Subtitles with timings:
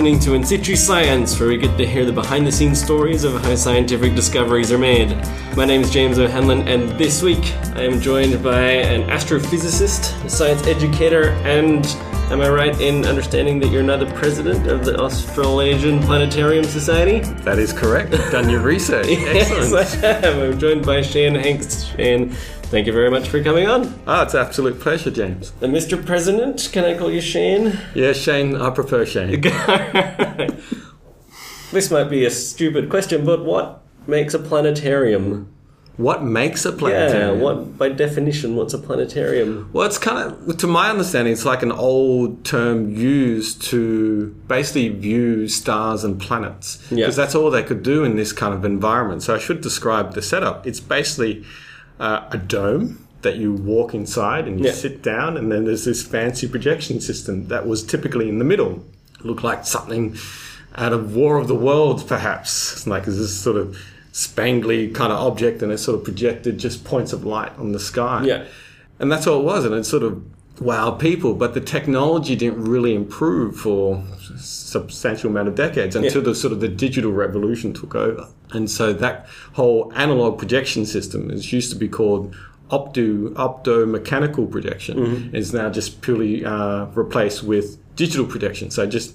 [0.00, 3.22] listening to In Situ Science, where we get to hear the behind the scenes stories
[3.22, 5.10] of how scientific discoveries are made.
[5.54, 10.30] My name is James O'Hanlon, and this week I am joined by an astrophysicist, a
[10.30, 11.84] science educator, and
[12.30, 17.20] am I right in understanding that you're now the president of the Australasian Planetarium Society?
[17.42, 18.12] That is correct.
[18.30, 19.06] Done your research.
[19.08, 20.04] Excellent.
[20.04, 20.38] I have.
[20.38, 21.84] I'm joined by Shane Hanks.
[21.84, 22.30] Shane,
[22.70, 24.00] thank you very much for coming on.
[24.06, 25.52] Ah, it's an absolute pleasure, James.
[25.60, 26.04] And Mr.
[26.04, 27.78] President, can I call you Shane?
[27.94, 29.40] Yeah, Shane, I prefer Shane.
[31.72, 35.52] this might be a stupid question, but what makes a planetarium?
[36.00, 37.36] What makes a planetarium?
[37.38, 39.68] Yeah, what by definition, what's a planetarium?
[39.74, 40.18] Well, it's kind
[40.48, 46.18] of, to my understanding, it's like an old term used to basically view stars and
[46.18, 46.76] planets.
[46.88, 47.10] Because Yeah.
[47.10, 49.22] that's all they could do in this kind of environment.
[49.22, 50.66] So I should describe the setup.
[50.66, 51.44] It's basically
[51.98, 54.72] uh, a dome that you walk inside and you Yeah.
[54.72, 58.82] sit down, and then there's this fancy projection system that was typically in the middle.
[59.22, 60.16] Looked like something
[60.76, 62.86] out of War of the Worlds, perhaps.
[62.86, 63.76] Like this sort of
[64.12, 67.80] spangly kind of object, and it sort of projected just points of light on the
[67.80, 68.24] sky.
[68.24, 68.44] Yeah.
[68.98, 69.64] And that's all it was.
[69.64, 70.22] And it sort of
[70.56, 71.34] wowed people.
[71.34, 74.02] But the technology didn't really improve for
[74.34, 76.28] a substantial amount of decades until Yeah.
[76.28, 78.28] the sort of the digital revolution took over.
[78.52, 82.34] And so that whole analog projection system is used to be called
[82.70, 88.70] opto optomechanical projection is now just purely uh, replaced with digital projection.
[88.70, 89.14] So just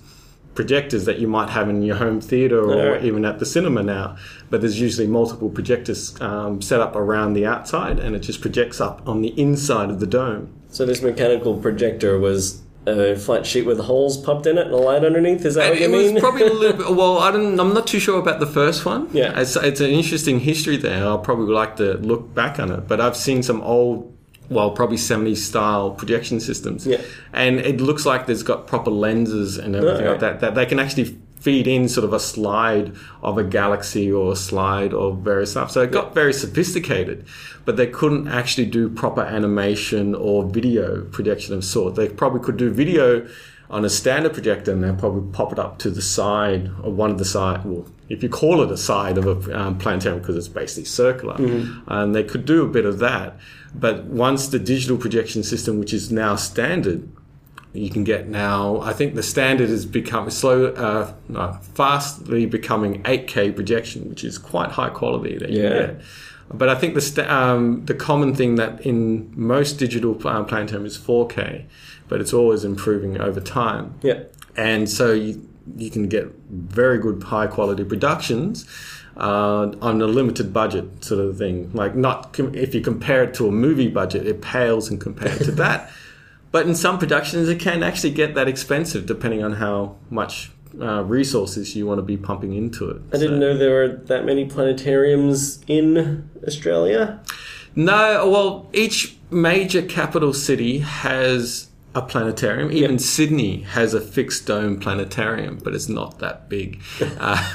[0.56, 3.04] projectors that you might have in your home theater or Alright.
[3.04, 4.18] even at the cinema now.
[4.50, 8.80] But there's usually multiple projectors um, set up around the outside and it just projects
[8.80, 10.54] up on the inside of the dome.
[10.70, 14.78] So this mechanical projector was a flat sheet with holes popped in it and a
[14.78, 15.46] light underneath.
[15.46, 16.00] Is that what you mean?
[16.00, 16.14] it mean?
[16.16, 16.86] was probably a little bit.
[16.96, 17.60] Well, I don't.
[17.60, 19.10] I'm not too sure about the first one.
[19.12, 19.38] Yeah.
[19.40, 21.04] it's, it's an interesting history there.
[21.04, 22.88] I'll probably like to look back on it.
[22.88, 24.15] But I've seen some old,
[24.50, 26.86] well, probably 70s style projection systems.
[26.86, 27.02] Yeah.
[27.34, 30.22] and it looks like there's got proper lenses and everything Alright.
[30.22, 30.40] like that.
[30.42, 34.36] That they can actually feed in sort of a slide of a galaxy or a
[34.36, 35.70] slide of various stuff.
[35.70, 37.28] So it got very sophisticated,
[37.66, 41.94] but they couldn't actually do proper animation or video projection of sort.
[41.94, 43.28] They probably could do video
[43.70, 47.12] on a standard projector and they'll probably pop it up to the side of one
[47.12, 47.64] of the side.
[47.64, 51.36] Well, if you call it a side of a um, planetarium because it's basically circular,
[51.88, 53.38] and they could do a bit of that.
[53.80, 57.08] But once the digital projection system, which is now standard,
[57.74, 58.80] you can get now.
[58.82, 64.38] I think the standard is become slow, uh, no, fastly becoming 8K projection, which is
[64.38, 65.70] quite high quality that you Yeah.
[65.70, 66.02] get.
[66.54, 70.86] But I think the sta- um, the common thing that in most digital um, planetarium
[70.86, 71.66] is 4K,
[72.08, 74.20] but it's always improving over time yeah.
[74.56, 75.42] and so you,
[75.76, 78.64] you can get very good high quality productions
[79.18, 83.34] uh, on a limited budget sort of thing like not com- if you compare it
[83.34, 85.90] to a movie budget it pales in compared to that
[86.52, 91.02] but in some productions it can actually get that expensive depending on how much uh,
[91.06, 94.46] resources you want to be pumping into it I didn't know there were that many
[94.48, 97.22] planetariums in Australia.
[97.76, 102.72] No, well, each major capital city has a planetarium.
[102.72, 103.00] Even Yep.
[103.02, 106.82] Sydney has a fixed dome planetarium, but it's not that big.
[107.20, 107.54] uh,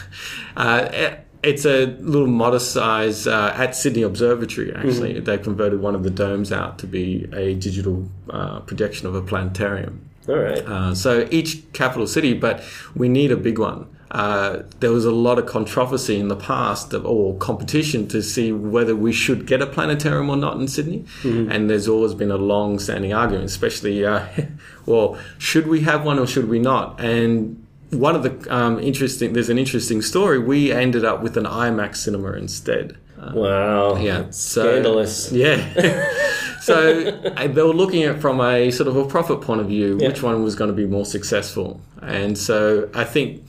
[0.56, 4.74] uh, it's a little modest size uh, at Sydney Observatory.
[4.74, 9.14] Actually, they converted one of the domes out to be a digital uh, projection of
[9.14, 10.08] a planetarium.
[10.28, 10.58] All right.
[10.58, 12.62] Uh, so each capital city, but
[12.94, 13.86] we need a big one.
[14.10, 18.50] Uh, there was a lot of controversy in the past of, or competition to see
[18.50, 21.04] whether we should get a planetarium or not in Sydney.
[21.48, 24.26] And there's always been a long standing argument, especially, uh,
[24.86, 27.00] well, should we have one or should we not?
[27.00, 30.38] And one of the um, interesting, there's an interesting story.
[30.38, 32.96] We ended up with an IMAX cinema instead.
[33.20, 33.96] Uh, Wow.
[33.96, 35.30] yeah, so- Scandalous.
[35.32, 35.58] yeah.
[36.62, 37.02] so
[37.36, 40.08] they were looking at it from a sort of a profit point of view, Yeah.
[40.08, 41.80] which one was going to be more successful.
[42.02, 43.44] And so I think,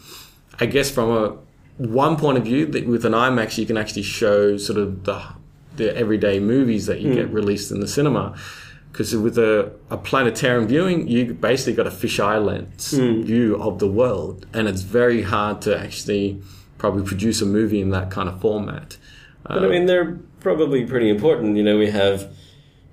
[0.60, 1.38] I guess from a
[1.78, 5.22] one point of view, that with an IMAX you can actually show sort of the
[5.78, 8.36] the everyday movies that you get released in the cinema.
[8.92, 13.22] Because with a, a planetarium viewing, you basically got a fisheye lens hmm.
[13.22, 16.42] view of the world, and it's very hard to actually
[16.78, 18.98] probably produce a movie in that kind of format.
[19.44, 21.58] But I mean, they're probably pretty important.
[21.58, 22.36] You know, we have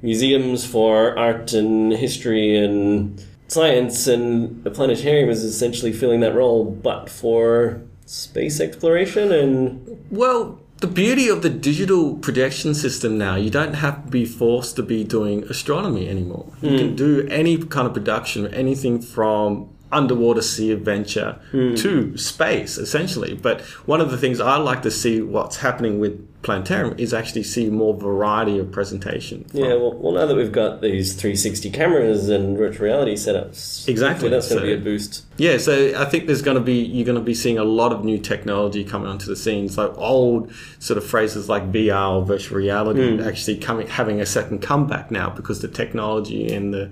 [0.03, 6.65] museums for art and history and science, and the planetarium is essentially filling that role,
[6.65, 13.51] but for space exploration and Well, the beauty of the digital projection system now, you
[13.51, 16.53] don't have to be forced to be doing astronomy anymore.
[16.63, 16.97] You can hmm.
[16.97, 21.75] do any kind of production, anything from underwater sea adventure hmm.
[21.77, 23.35] to space, essentially.
[23.35, 27.43] But one of the things I like to see what's happening with planetarium is actually
[27.43, 29.45] see more variety of presentation.
[29.45, 33.89] from- Yeah, well, well, now that we've got these 360 cameras and virtual reality setups,
[33.89, 35.25] Exactly, that's going to so- be a boost.
[35.37, 37.93] Yeah, so I think there's going to be you're going to be seeing a lot
[37.93, 39.69] of new technology coming onto the scene.
[39.69, 43.29] So old sort of phrases like VR or virtual reality hmm.
[43.29, 46.91] actually coming having a second comeback now because the technology and the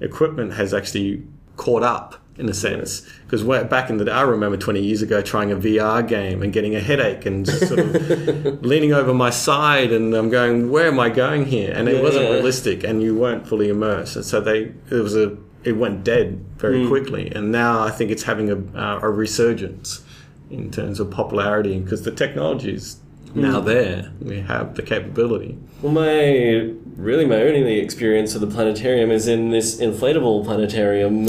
[0.00, 1.22] equipment has actually
[1.56, 3.08] caught up in a sense.
[3.24, 6.52] Because back in the day, I remember 20 years ago trying a VR game and
[6.52, 10.88] getting a headache and just sort of leaning over my side and I'm going, where
[10.88, 11.72] am I going here?
[11.72, 14.16] And it wasn't realistic and you weren't fully immersed.
[14.16, 17.30] And so they it was a it went dead very quickly.
[17.30, 20.02] And now I think it's having a, uh, a resurgence
[20.50, 22.98] in terms of popularity because the technology is
[23.34, 24.12] now there.
[24.20, 25.56] We have the capability.
[25.80, 31.28] Well, my really my only experience of the planetarium is in this inflatable planetarium.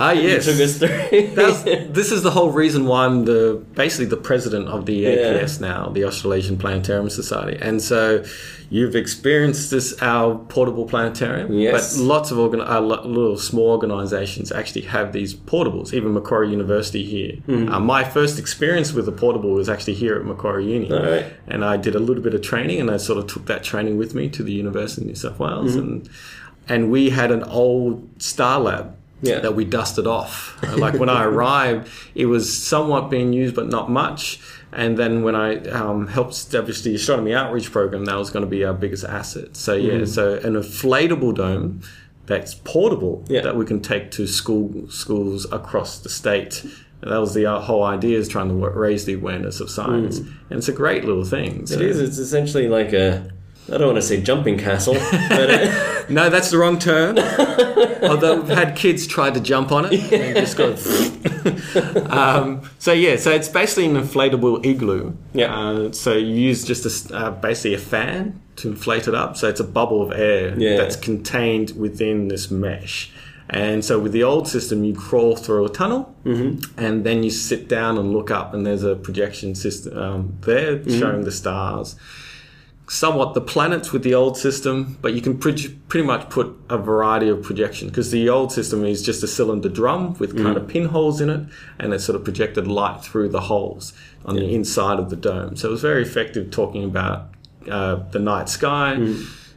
[0.00, 0.46] Ah, yes.
[0.46, 1.88] You took us through.
[1.92, 5.88] This is the whole reason why I'm the basically the president of the APS now,
[5.88, 8.24] the Australasian Planetarium Society, and so
[8.70, 11.52] you've experienced this our portable planetarium.
[11.52, 11.96] Yes.
[11.96, 15.92] but lots of organ- uh, little small organisations actually have these portables.
[15.92, 17.32] Even Macquarie University here.
[17.46, 17.68] Hmm.
[17.72, 21.26] Uh, my first experience with a portable was actually here at Macquarie Uni, right.
[21.48, 23.96] and I did a little bit of training, and I sort of took that training
[23.98, 25.78] with me to the University of New South Wales, Mm-hmm.
[25.80, 26.08] and
[26.70, 29.40] and we had an old Star Lab Yeah.
[29.40, 30.56] that we dusted off.
[30.76, 34.38] like when I arrived, it was somewhat being used, but not much.
[34.72, 38.50] And then when I um, helped establish the astronomy outreach program, that was going to
[38.50, 39.56] be our biggest asset.
[39.56, 40.04] So yeah, Mm-hmm.
[40.06, 41.80] so an inflatable dome
[42.26, 43.40] that's portable Yeah.
[43.40, 46.62] that we can take to school schools across the state.
[47.00, 50.18] And that was the uh, whole idea is trying to raise the awareness of science,
[50.18, 51.64] and it's a great little thing.
[51.66, 51.76] So.
[51.76, 51.80] Mm.
[51.80, 52.00] It is.
[52.00, 53.30] It's essentially like a.
[53.72, 57.18] I don't want to say jumping castle, but uh, No, that's the wrong term.
[58.02, 60.74] Although we've had kids try to jump on it and just go.
[62.10, 65.14] um, so yeah, so it's basically an inflatable igloo.
[65.34, 65.54] Yeah.
[65.54, 69.36] Uh, so you use just a, uh, basically a fan to inflate it up.
[69.36, 70.76] So it's a bubble of air Yeah.
[70.76, 73.10] that's contained within this mesh.
[73.50, 77.66] And so with the old system, you crawl through a tunnel, and then you sit
[77.66, 81.96] down and look up, and there's a projection system um, there showing the stars
[82.88, 86.78] somewhat the planets with the old system, but you can pre- pretty much put a
[86.78, 90.66] variety of projection because the old system is just a cylinder drum with kind of
[90.66, 91.46] pinholes in it,
[91.78, 93.92] and it sort of projected light through the holes
[94.24, 95.56] on the inside of the dome.
[95.56, 97.30] So it was very effective talking about
[97.70, 98.94] uh, the night sky.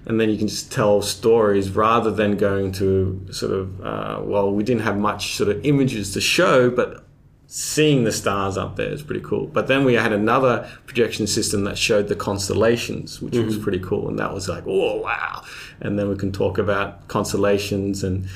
[0.04, 4.52] And then you can just tell stories rather than going to sort of, uh, well,
[4.52, 7.06] we didn't have much sort of images to show, but
[7.54, 9.46] seeing the stars up there is pretty cool.
[9.46, 14.08] But then we had another projection system that showed the constellations, which was pretty cool.
[14.08, 15.44] And that was like, oh, wow.
[15.82, 18.30] And then we can talk about constellations and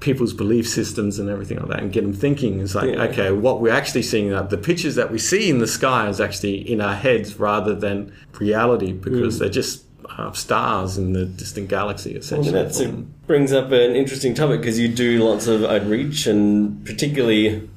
[0.00, 2.58] people's belief systems and everything like that and get them thinking.
[2.60, 3.04] It's like, Yeah.
[3.04, 6.20] okay, what we're actually seeing, uh, the pictures that we see in the sky is
[6.20, 9.84] actually in our heads rather than reality because they're just
[10.16, 12.52] uh, stars in the distant galaxy, essentially.
[12.52, 17.68] mean, that brings up an interesting topic because you do lots of outreach and particularly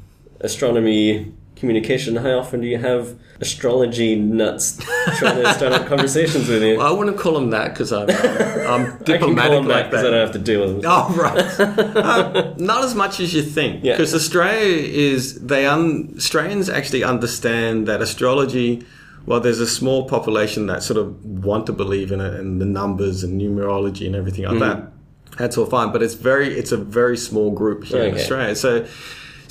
[0.44, 2.16] astronomy communication.
[2.16, 4.78] How often do you have astrology nuts
[5.18, 6.82] trying to start up conversations with you?
[6.82, 10.08] I wouldn't call them that because I'm, I'm diplomatic call them that like because that.
[10.14, 10.92] I don't have to deal with them.
[10.92, 13.84] Oh right, Uh, not as much as you think.
[13.84, 13.94] Yeah.
[13.94, 18.84] Because Australia is they un, Australians actually understand that astrology.
[19.28, 22.66] Well, there's a small population that sort of want to believe in it and the
[22.66, 24.92] numbers and numerology and everything like that.
[25.38, 28.56] That's all fine, but it's very it's a very small group here in Australia.
[28.56, 28.88] So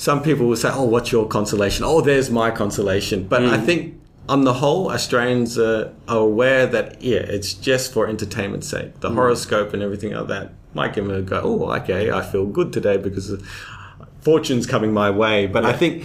[0.01, 4.01] some people will say, "Oh, what's your constellation?" "Oh, there's my constellation." But I think
[4.27, 8.99] on the whole, Australians uh, are aware that yeah, it's just for entertainment's sake.
[9.01, 11.39] The horoscope and everything like that might give them a go.
[11.43, 13.47] Oh, okay, I feel good today because of
[14.21, 15.45] fortune's coming my way.
[15.45, 16.03] But I think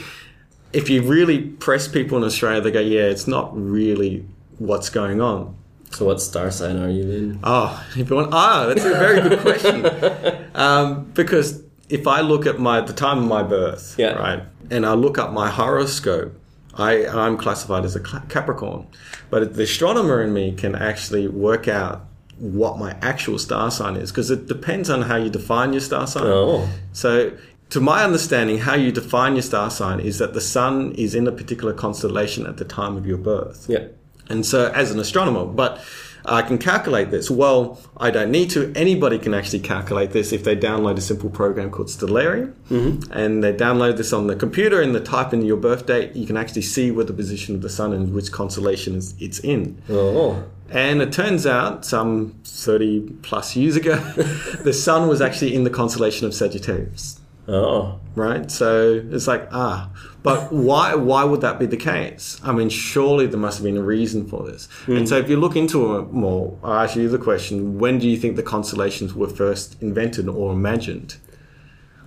[0.75, 4.27] if you really press people in Australia, they go, "Yeah, it's not really
[4.59, 5.57] what's going on."
[5.93, 7.39] So, what star sign are you in?
[7.43, 10.51] Oh, if you want, ah, that's a very good question.
[10.55, 14.13] um, because if I look at my the time of my birth, Yeah.
[14.15, 16.33] right, and I look up my horoscope,
[16.75, 18.87] I I'm classified as a Capricorn,
[19.31, 22.05] but the astronomer in me can actually work out
[22.39, 26.07] what my actual star sign is because it depends on how you define your star
[26.07, 26.25] sign.
[26.27, 27.33] Oh, So,
[27.71, 31.27] to my understanding, how you define your star sign is that the sun is in
[31.27, 33.65] a particular constellation at the time of your birth.
[33.69, 33.85] yeah.
[34.29, 35.81] And so, as an astronomer, but
[36.27, 37.31] I can calculate this.
[37.31, 38.73] Well, I don't need to.
[38.75, 42.55] Anybody can actually calculate this if they download a simple program called Stellarium.
[42.69, 43.13] Mm-hmm.
[43.13, 46.15] And they download this on the computer and they type in your birth date.
[46.17, 49.81] You can actually see where the position of the sun and which constellation it's in.
[49.89, 53.97] Oh, And it turns out, some 30 plus years ago,
[54.65, 57.21] the sun was actually in the constellation of Sagittarius.
[57.49, 58.01] Oh.
[58.17, 58.51] right?
[58.51, 59.91] So it's like ah,
[60.23, 62.41] but why why would that be the case?
[62.43, 64.69] I mean, surely there must have been a reason for this.
[64.87, 68.09] And so if you look into it more, I ask you the question: When do
[68.09, 71.17] you think the constellations were first invented or imagined?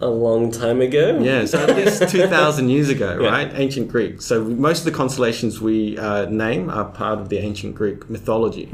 [0.01, 1.19] A long time ago?
[1.21, 3.27] Yeah, so at least 2,000 years ago, Yeah.
[3.31, 3.51] right?
[3.53, 4.21] Ancient Greek.
[4.21, 8.69] So most of the constellations we uh, name are part of the ancient Greek mythology.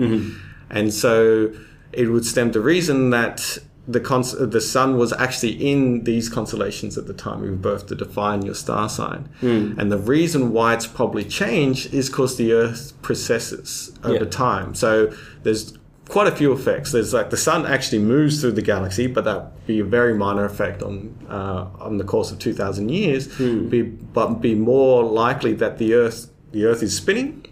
[0.70, 1.52] And so
[1.92, 6.98] it would stem the reason that the cons- the sun was actually in these constellations
[6.98, 9.30] at the time of your birth to define your star sign.
[9.42, 14.30] And the reason why it's probably changed is because the Earth precesses over Yeah.
[14.30, 14.74] time.
[14.76, 15.12] So
[15.44, 15.74] there's
[16.10, 16.92] quite a few effects.
[16.92, 20.14] There's like the sun actually moves through the galaxy, but that would be a very
[20.14, 23.28] minor effect on uh, on the course of two thousand years.
[23.38, 27.46] Be, but be more likely that the Earth the Earth is spinning.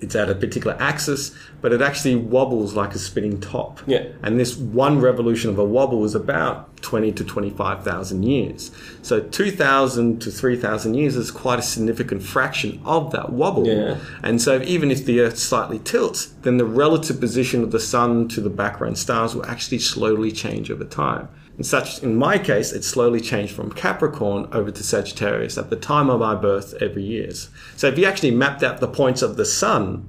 [0.00, 3.80] It's at a particular axis, but it actually wobbles like a spinning top.
[3.86, 4.06] Yeah.
[4.22, 8.70] And this one revolution of a wobble is about 20 to 25,000 years.
[9.02, 13.66] So 2,000 to 3,000 years is quite a significant fraction of that wobble.
[13.66, 13.98] Yeah.
[14.22, 18.28] And so even if the Earth slightly tilts, then the relative position of the Sun
[18.28, 21.28] to the background stars will actually slowly change over time.
[21.58, 25.76] In such, in my case, it slowly changed from Capricorn over to Sagittarius at the
[25.76, 27.30] time of my birth every year.
[27.76, 30.08] So if you actually mapped out the points of the Sun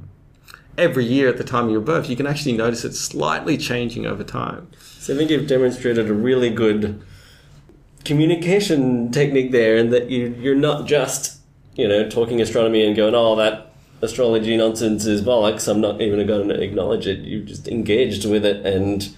[0.77, 4.05] every year at the time of your birth, you can actually notice it slightly changing
[4.05, 4.69] over time.
[4.79, 7.01] So I think you've demonstrated a really good
[8.03, 11.39] communication technique there, and that you you're not just
[11.75, 15.67] you know talking astronomy and going, oh, that astrology nonsense is bollocks.
[15.67, 17.19] I'm not even going to acknowledge it.
[17.19, 19.15] You've just engaged with it and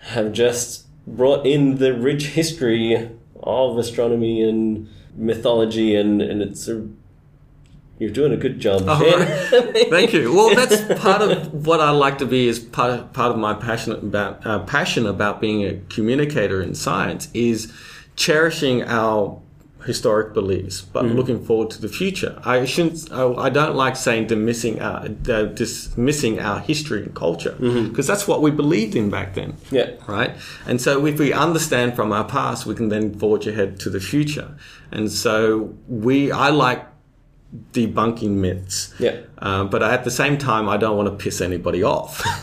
[0.00, 3.10] have just brought in the rich history
[3.42, 6.86] of astronomy and mythology, and and it's a
[7.98, 8.84] you're doing a good job.
[8.86, 8.98] Oh.
[9.90, 10.32] Thank you.
[10.32, 12.48] Well, that's part of what I like to be.
[12.48, 16.74] Is part of, part of my passion about uh, passion about being a communicator in
[16.74, 17.72] science is
[18.16, 19.40] cherishing our
[19.84, 22.40] historic beliefs, but looking forward to the future.
[22.44, 23.10] I shouldn't.
[23.10, 28.28] I, I don't like saying dismissing our uh, dismissing our history and culture because that's
[28.28, 29.92] what we believed in back then yeah.
[30.06, 30.36] right?
[30.66, 34.00] And so if we understand from our past, we can then forge ahead to the
[34.00, 34.56] future.
[34.90, 36.86] And so we, I like
[37.72, 38.94] debunking myths.
[38.98, 39.20] Yeah.
[39.38, 42.22] Uh, but at the same time, I don't want to piss anybody off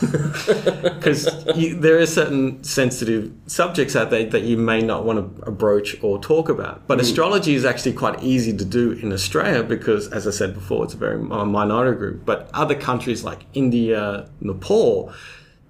[0.82, 6.02] because there are certain sensitive subjects out there that you may not want to broach
[6.02, 6.86] or talk about.
[6.88, 10.84] But astrology is actually quite easy to do in Australia because, as I said before,
[10.84, 12.24] it's a very minority group.
[12.24, 15.12] But other countries like India, Nepal,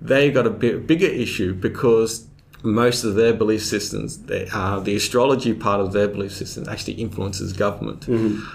[0.01, 2.27] they've got a bit bigger issue because
[2.67, 6.95] most of their belief systems, they, uh, the astrology part of their belief system actually
[6.95, 8.07] influences government.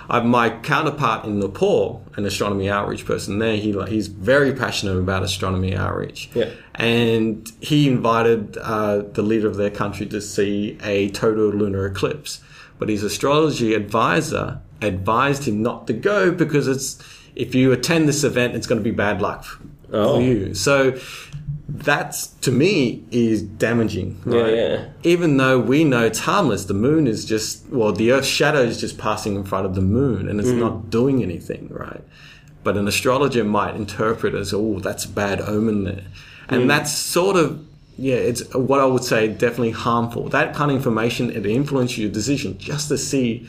[0.10, 5.24] Uh, my counterpart in Nepal, an astronomy outreach person there, he he's very passionate about
[5.24, 6.30] astronomy outreach.
[6.36, 6.50] Yeah.
[6.76, 12.42] And he invited uh, the leader of their country to see a total lunar eclipse.
[12.80, 16.98] But his astrology advisor advised him not to go because it's
[17.36, 19.46] if you attend this event, it's going to be bad luck
[19.94, 20.16] Oh.
[20.16, 20.54] for you.
[20.54, 20.98] So
[21.78, 24.20] that's to me is damaging.
[24.26, 24.54] Right?
[24.56, 24.86] yeah.
[25.04, 28.80] Even though we know it's harmless, the moon is just well, the Earth's shadow is
[28.80, 30.60] just passing in front of the moon, and it's Mm.
[30.60, 32.04] not doing anything, right?
[32.64, 36.04] But an astrologer might interpret as, oh, that's a bad omen there,
[36.50, 36.56] Mm.
[36.62, 37.60] and that's sort of
[37.98, 40.28] yeah, it's what I would say definitely harmful.
[40.30, 43.46] That kind of information it influences your decision just to see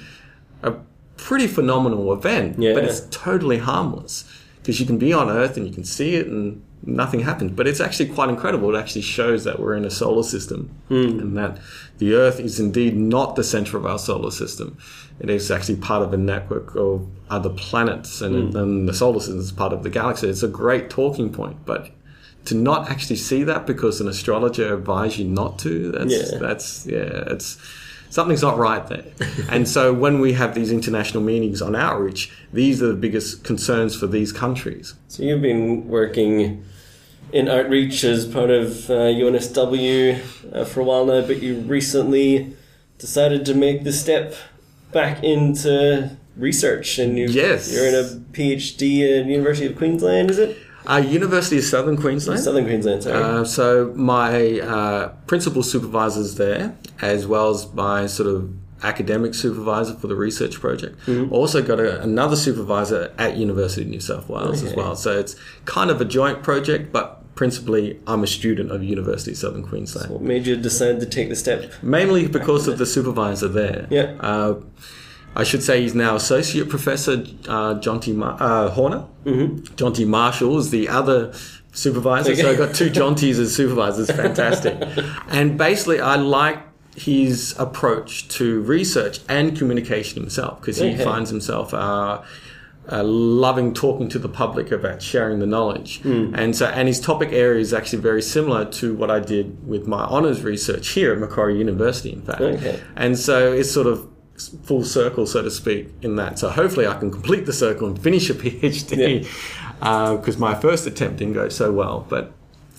[0.63, 0.75] a
[1.17, 2.75] pretty phenomenal event, Yeah.
[2.75, 4.25] but it's totally harmless
[4.61, 7.53] because you can be on Earth and you can see it and nothing happens.
[7.53, 8.75] But it's actually quite incredible.
[8.75, 11.21] It actually shows that we're in a solar system hmm.
[11.21, 11.59] and that
[11.99, 14.77] the Earth is indeed not the center of our solar system.
[15.21, 18.59] It is actually part of a network of other planets, and, hmm.
[18.59, 20.29] and the solar system is part of the galaxy.
[20.29, 21.91] It's a great talking point, but
[22.47, 26.39] to not actually see that because an astrologer advised you not to, that's Yeah.
[26.39, 27.59] that's yeah, it's
[28.13, 29.07] something's not right there.
[29.51, 33.97] and so when we have these international meetings on outreach, these are the biggest concerns
[33.97, 34.95] for these countries.
[35.09, 36.63] So you've been working
[37.33, 42.55] in outreach as part of uh, UNSW uh, for a while now, but you recently
[42.99, 44.35] decided to make the step
[44.93, 47.73] back into research, and you Yes.
[47.73, 50.57] you're in a PhD at University of Queensland, is it?
[50.87, 52.41] Uh, University of Southern Queensland.
[52.41, 53.23] Southern Queensland, sorry.
[53.23, 59.95] Uh, so my uh, principal supervisors there, as well as my sort of academic supervisor
[59.95, 60.99] for the research project,
[61.31, 64.97] also got a, another supervisor at University of New South Wales as well.
[64.97, 65.37] So it's
[65.67, 70.11] kind of a joint project, but principally I'm a student of University of Southern Queensland.
[70.11, 71.73] what made you decide to take the step?
[71.83, 73.87] Mainly because of the supervisor there.
[73.91, 74.17] Yeah.
[74.21, 74.61] Uh,
[75.35, 77.13] I should say he's now associate professor
[77.49, 79.07] uh, Jonti Mar- uh, Horner.
[79.25, 79.75] Mm-hmm.
[79.75, 81.33] Jonti Marshall is the other
[81.73, 82.37] supervisor.
[82.37, 84.11] So I've got two Jonti's as supervisors.
[84.11, 84.77] Fantastic.
[85.29, 86.59] and basically, I like
[86.95, 91.03] his approach to research and communication himself because he Okay.
[91.05, 92.21] finds himself uh,
[92.91, 96.03] uh, loving talking to the public about sharing the knowledge.
[96.05, 99.87] And so, and his topic area is actually very similar to what I did with
[99.87, 102.43] my honors research here at Macquarie University, in fact.
[102.43, 102.79] Okay.
[102.97, 104.07] And so it's sort of
[104.49, 106.39] full circle, so to speak, in that.
[106.39, 109.27] So hopefully I can complete the circle and finish a PhD
[109.79, 112.07] because uh, my first attempt didn't go so well.
[112.09, 112.33] But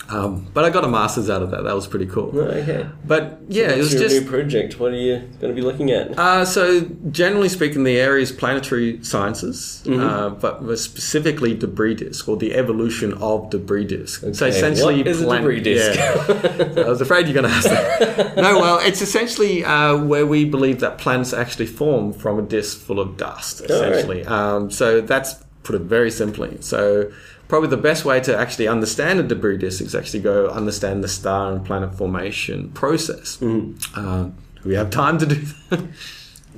[0.09, 1.63] um, but I got a master's out of that.
[1.63, 2.37] That was pretty cool.
[2.37, 2.85] Okay.
[3.05, 4.79] But yeah, it What's was your just new project?
[4.79, 6.19] What are you going to be looking at?
[6.19, 10.01] uh, so generally speaking, the area is planetary sciences, Mm-hmm.
[10.01, 14.21] uh, but specifically debris disk or the evolution of debris disk.
[14.21, 15.97] So Okay, essentially, what is a debris disk?
[15.97, 16.83] Yeah.
[16.85, 18.35] I was afraid you're going to ask that.
[18.43, 22.77] No, well, it's essentially uh, where we believe that planets actually form from a disk
[22.79, 23.61] full of dust.
[23.61, 26.57] Essentially, um, so that's put it very simply.
[26.59, 27.11] So.
[27.53, 31.07] Probably the best way to actually understand a debris disk is actually go understand the
[31.07, 33.37] star and planet formation process.
[33.37, 33.75] Mm-hmm.
[33.93, 34.23] Uh,
[34.63, 35.35] do we have time to do
[35.69, 35.87] that?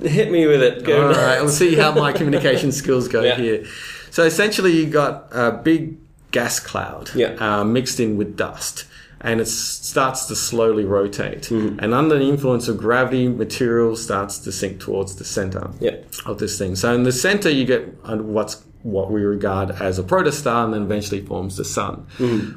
[0.10, 0.84] Hit me with it.
[0.84, 1.08] Go.
[1.08, 3.36] All right, we'll see how my communication skills go Yeah.
[3.36, 3.66] here.
[4.10, 5.98] So essentially, you got a big
[6.30, 7.34] gas cloud Yeah.
[7.40, 8.86] uh, mixed in with dust,
[9.20, 11.42] and it starts to slowly rotate.
[11.42, 11.78] Mm-hmm.
[11.78, 15.96] And under the influence of gravity, material starts to sink towards the center Yeah.
[16.24, 16.74] of this thing.
[16.74, 20.82] So in the center, you get what's what we regard as a protostar, and then
[20.82, 22.06] eventually forms the sun.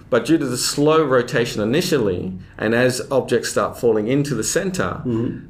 [0.10, 5.02] But due to the slow rotation initially, and as objects start falling into the center,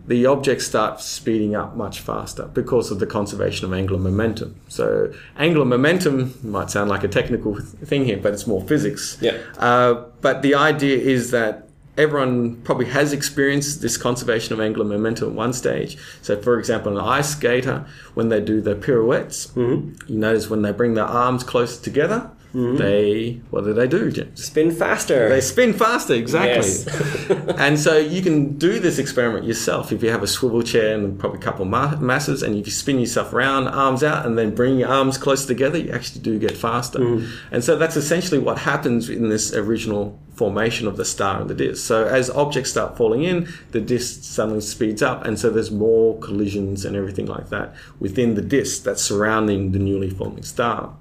[0.08, 4.56] the objects start speeding up much faster because of the conservation of angular momentum.
[4.70, 9.18] So angular momentum might sound like a technical thing here, but it's more physics.
[9.22, 9.38] Yeah.
[9.58, 11.69] Uh, but the idea is that
[12.00, 15.98] everyone probably has experienced this conservation of angular momentum at one stage.
[16.22, 20.12] So, for example, an ice skater, when they do their pirouettes, mm-hmm.
[20.12, 22.78] you notice when they bring their arms closer together, Mm-hmm.
[22.78, 25.30] they what do they do, Spin faster.
[25.30, 26.68] They spin faster, exactly.
[26.68, 26.88] Yes.
[27.58, 31.20] and so you can do this experiment yourself if you have a swivel chair and
[31.20, 34.36] probably a couple of ma- masses, and if you spin yourself around, arms out, and
[34.36, 37.00] then bring your arms closer together, you actually do get faster.
[37.00, 37.54] Mm-hmm.
[37.54, 41.54] And so that's essentially what happens in this original formation of the star and the
[41.54, 41.86] disk.
[41.86, 46.18] So as objects start falling in, the disk suddenly speeds up, and so there's more
[46.20, 50.96] collisions and everything like that within the disk that's surrounding the newly forming star.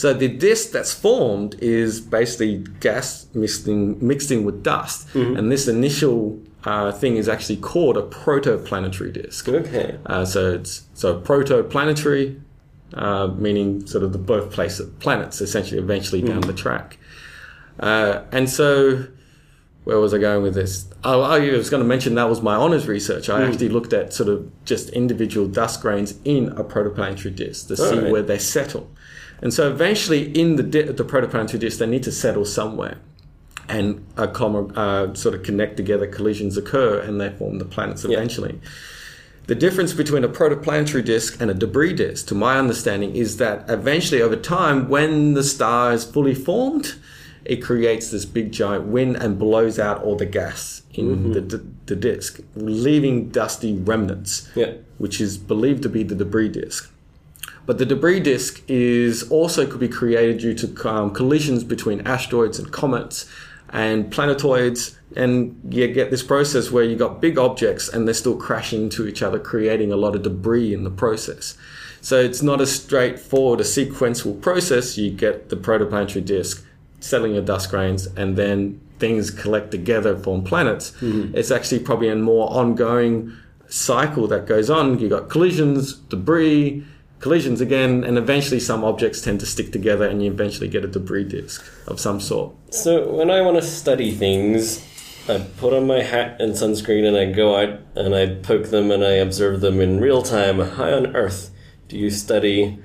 [0.00, 5.52] So the disk that's formed is basically gas mixed in, mixed in with dust, and
[5.52, 9.46] this initial uh, thing is actually called a protoplanetary disk.
[9.50, 9.98] okay.
[10.06, 12.40] Uh, so it's so protoplanetary,
[12.94, 16.96] uh, meaning sort of the birthplace of planets, essentially, eventually down the track.
[17.78, 19.06] Uh, and so,
[19.84, 20.88] where was I going with this?
[21.04, 23.28] Oh, I was going to mention that was my honors research.
[23.28, 27.76] I actually looked at sort of just individual dust grains in a protoplanetary disk to
[27.76, 28.10] see Alright.
[28.10, 28.90] where they settle.
[29.42, 32.98] And so, eventually, in the di- the protoplanetary disk, they need to settle somewhere.
[33.68, 38.04] And a common, uh, sort of connect together, collisions occur, and they form the planets
[38.04, 38.60] eventually.
[39.46, 43.64] The difference between a protoplanetary disk and a debris disk, to my understanding, is that
[43.68, 46.94] eventually over time, when the star is fully formed,
[47.44, 51.64] it creates this big giant wind and blows out all the gas in the, the,
[51.86, 54.74] the disk, leaving dusty remnants, Yeah.
[54.98, 56.92] which is believed to be the debris disk.
[57.66, 62.58] But the debris disk is also could be created due to um, collisions between asteroids
[62.58, 63.30] and comets
[63.72, 68.36] and planetoids, and you get this process where you got big objects and they're still
[68.36, 71.56] crashing into each other, creating a lot of debris in the process.
[72.00, 74.96] So it's not a straightforward, a sequential process.
[74.96, 76.64] You get the protoplanetary disk,
[76.98, 80.92] settling your dust grains, and then things collect together, form planets.
[81.34, 83.32] It's actually probably a more ongoing
[83.68, 84.98] cycle that goes on.
[84.98, 86.84] You got collisions, debris,
[87.20, 90.88] collisions again, and eventually some objects tend to stick together, and you eventually get a
[90.88, 92.54] debris disk of some sort.
[92.70, 94.84] So when I want to study things,
[95.28, 98.90] I put on my hat and sunscreen and I go out and I poke them
[98.90, 101.50] and I observe them in real time high on Earth.
[101.88, 102.78] Do you study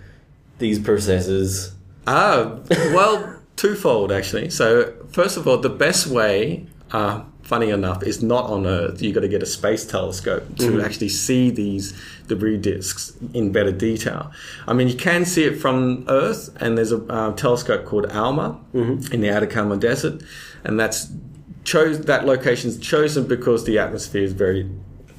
[0.60, 1.74] these processes?
[2.06, 4.50] Ah, well, twofold actually.
[4.50, 9.02] So, first of all, the best way, uh, funny enough, is not on Earth.
[9.02, 10.84] You've got to get a space telescope to mm.
[10.84, 11.94] actually see these
[12.28, 14.32] debris disks in better detail.
[14.68, 18.60] I mean, you can see it from Earth, and there's a uh, telescope called ALMA
[18.74, 19.14] mm-hmm.
[19.14, 20.24] in the Atacama Desert,
[20.64, 21.08] and that's
[21.64, 24.70] chose that location's chosen because the atmosphere is very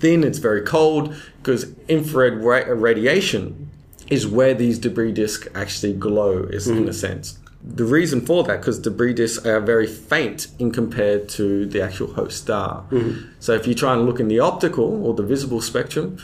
[0.00, 0.24] thin.
[0.24, 3.70] It's very cold because infrared ra- radiation
[4.08, 6.88] is where these debris disks actually glow, is in mm-hmm.
[6.88, 7.38] a sense.
[7.66, 12.12] The reason for that, because debris disks are very faint in compared to the actual
[12.12, 12.84] host star.
[12.90, 13.32] Mm-hmm.
[13.40, 16.18] So if you try and look in the optical or the visible spectrum,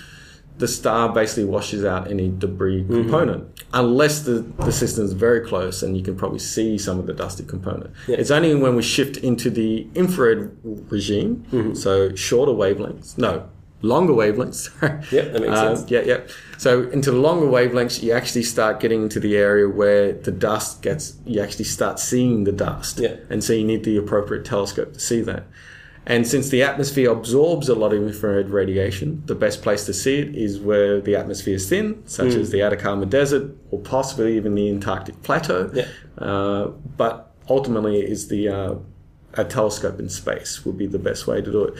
[0.58, 2.94] the star basically washes out any debris mm-hmm.
[2.94, 7.06] component, unless the, the system is very close and you can probably see some of
[7.06, 7.90] the dusty component.
[8.06, 8.16] Yeah.
[8.16, 11.74] It's only when we shift into the infrared regime, mm-hmm.
[11.74, 13.48] so shorter wavelengths, no,
[13.82, 14.70] longer wavelengths.
[15.12, 15.90] Yep, that makes Uh, sense.
[15.90, 16.20] Yeah, yeah.
[16.58, 20.82] So into the longer wavelengths, you actually start getting into the area where the dust
[20.82, 22.98] gets, you actually start seeing the dust.
[22.98, 23.16] Yeah.
[23.28, 25.44] And so you need the appropriate telescope to see that.
[26.04, 30.18] And since the atmosphere absorbs a lot of infrared radiation, the best place to see
[30.18, 34.56] it is where the atmosphere is thin, such as the Atacama Desert or possibly even
[34.56, 35.70] the Antarctic Plateau.
[35.72, 35.86] Yeah.
[36.18, 36.66] Uh,
[36.96, 38.74] but ultimately, is the uh,
[39.34, 41.74] a telescope in space would be the best way to do it.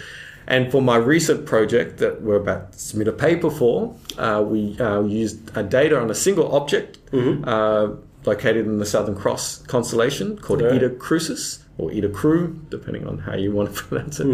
[0.47, 4.79] And for my recent project that we're about to submit a paper for, uh, we
[4.81, 7.91] uh, used uh, data on a single object uh,
[8.25, 10.75] located in the Southern Cross constellation called Right.
[10.75, 14.27] Eta Crucis or Eta Cru, depending on how you want to pronounce it.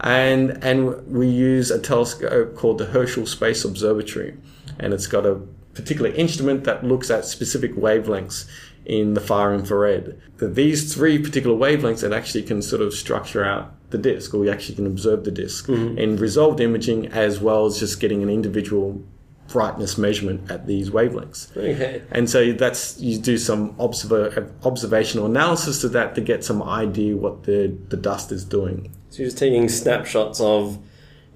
[0.00, 4.36] And and we use a telescope called the Herschel Space Observatory,
[4.78, 5.40] and it's got a
[5.74, 8.46] particular instrument that looks at specific wavelengths
[8.84, 10.20] in the far infrared.
[10.38, 14.50] These three particular wavelengths that actually can sort of structure out the disk, or we
[14.50, 16.16] actually can observe the disk in mm-hmm.
[16.16, 19.00] resolved imaging as well as just getting an individual
[19.48, 21.54] brightness measurement at these wavelengths.
[21.56, 22.02] Okay.
[22.10, 27.16] And so that's you do some observa- observational analysis to that to get some idea
[27.16, 28.92] what the, the dust is doing.
[29.10, 30.78] So you're just taking snapshots of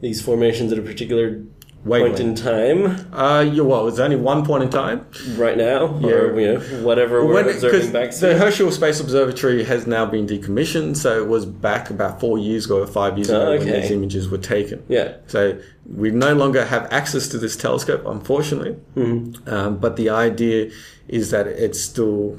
[0.01, 1.43] these formations at a particular
[1.89, 5.07] point in time Uh, yeah, well, it's only one point in time.
[5.37, 6.41] right now, or Yeah.
[6.41, 8.35] you know, whatever we're When- observing back the.
[8.35, 12.81] Herschel Space Observatory has now been decommissioned, so it was back about four years ago
[12.83, 13.81] or five years ago Oh, when okay.
[13.81, 14.83] these images were taken.
[14.89, 15.13] Yeah.
[15.27, 15.55] So
[15.97, 18.77] we no longer have access to this telescope, unfortunately.
[18.97, 19.49] Mm-hmm.
[19.53, 20.71] Um, but the idea
[21.09, 22.39] is that it's still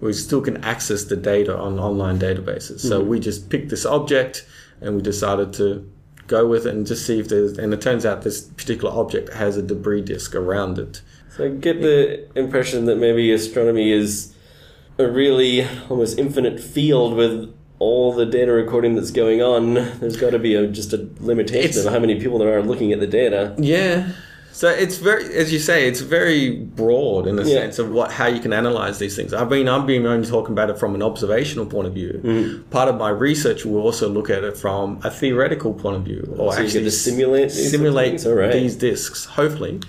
[0.00, 2.80] we still can access the data on online databases.
[2.80, 3.08] So Mm-hmm.
[3.10, 4.44] we just picked this object
[4.80, 5.84] and we decided to
[6.26, 7.58] go with it and just see if there's.
[7.58, 11.02] And it turns out this particular object has a debris disk around it.
[11.36, 14.34] So I get the impression that maybe astronomy is
[14.98, 19.74] a really almost infinite field with all the data recording that's going on.
[19.74, 22.62] There's got to be a, just a limitation It's- of how many people there are
[22.62, 23.54] looking at the data.
[23.58, 24.12] Yeah.
[24.52, 27.54] So it's very, as you say, it's very broad in the Yeah.
[27.60, 29.32] sense of what how you can analyze these things.
[29.32, 32.62] I mean, I'm being only talking about it from an observational point of view.
[32.70, 36.34] Part of my research will also look at it from a theoretical point of view,
[36.38, 38.52] or So actually to simulate these simulate things?
[38.52, 39.24] These disks.
[39.24, 39.80] Hopefully,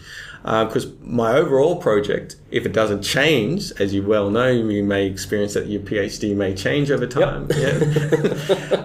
[0.43, 5.53] because my overall project, if it doesn't change, as you well know, you may experience
[5.55, 7.47] that your PhD may change over time.
[7.57, 7.79] Yeah.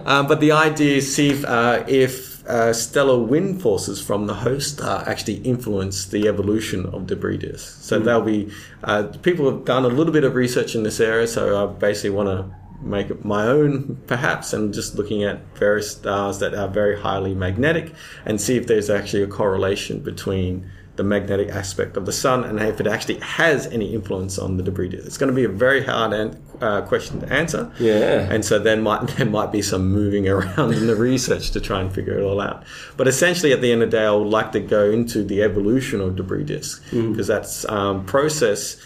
[0.06, 4.34] um, but the idea is see if, uh, if uh, stellar wind forces from the
[4.34, 7.84] host star actually influence the evolution of debris disks.
[7.84, 8.50] So there'll be
[8.82, 11.26] uh, people have done a little bit of research in this area.
[11.26, 15.92] So I basically want to make it my own, perhaps, and just looking at various
[15.92, 17.92] stars that are very highly magnetic
[18.24, 22.58] and see if there's actually a correlation between the magnetic aspect of the sun and
[22.58, 25.06] if it actually has any influence on the debris disk.
[25.06, 27.72] It's going to be a very hard an- uh, question to answer.
[27.78, 28.28] Yeah.
[28.30, 31.80] And so then might, there might be some moving around in the research to try
[31.80, 32.64] and figure it all out.
[32.96, 35.42] But essentially, at the end of the day, I would like to go into the
[35.42, 38.82] evolution of debris disk because that's um, process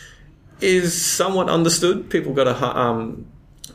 [0.60, 2.10] is somewhat understood.
[2.10, 3.26] People got a um,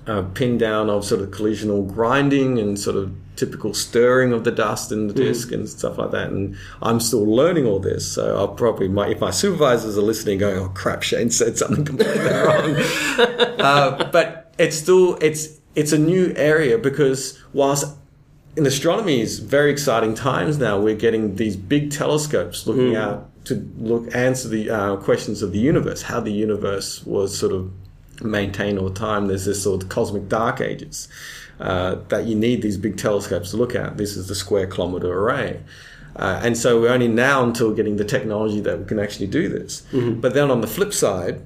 [0.06, 4.52] uh, pin down of sort of collisional grinding and sort of typical stirring of the
[4.52, 6.30] dust in the disk and stuff like that.
[6.30, 10.40] And I'm still learning all this, so I'll probably my if my supervisors are listening,
[10.40, 12.76] going, "Oh crap, Shane said something completely wrong."
[13.60, 17.96] uh, but it's still it's it's a new area because whilst
[18.58, 20.80] in astronomy is very exciting times now.
[20.80, 25.60] We're getting these big telescopes looking out to look answer the uh, questions of the
[25.60, 27.72] universe, how the universe was sort of
[28.22, 29.28] maintained all the time.
[29.28, 31.08] There's this sort of cosmic dark ages
[31.60, 33.98] uh, that you need these big telescopes to look at.
[33.98, 35.62] This is the square kilometer array.
[36.16, 39.50] Uh, and so we're only now until getting the technology that we can actually do
[39.50, 39.86] this.
[39.92, 41.42] But then on the flip side,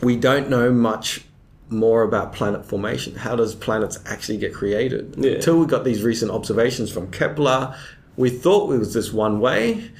[0.00, 1.24] we don't know much
[1.70, 3.16] more about planet formation.
[3.16, 5.14] How does planets actually get created?
[5.18, 5.32] Yeah.
[5.32, 7.74] Until we got these recent observations from Kepler,
[8.16, 9.90] we thought it was this one way,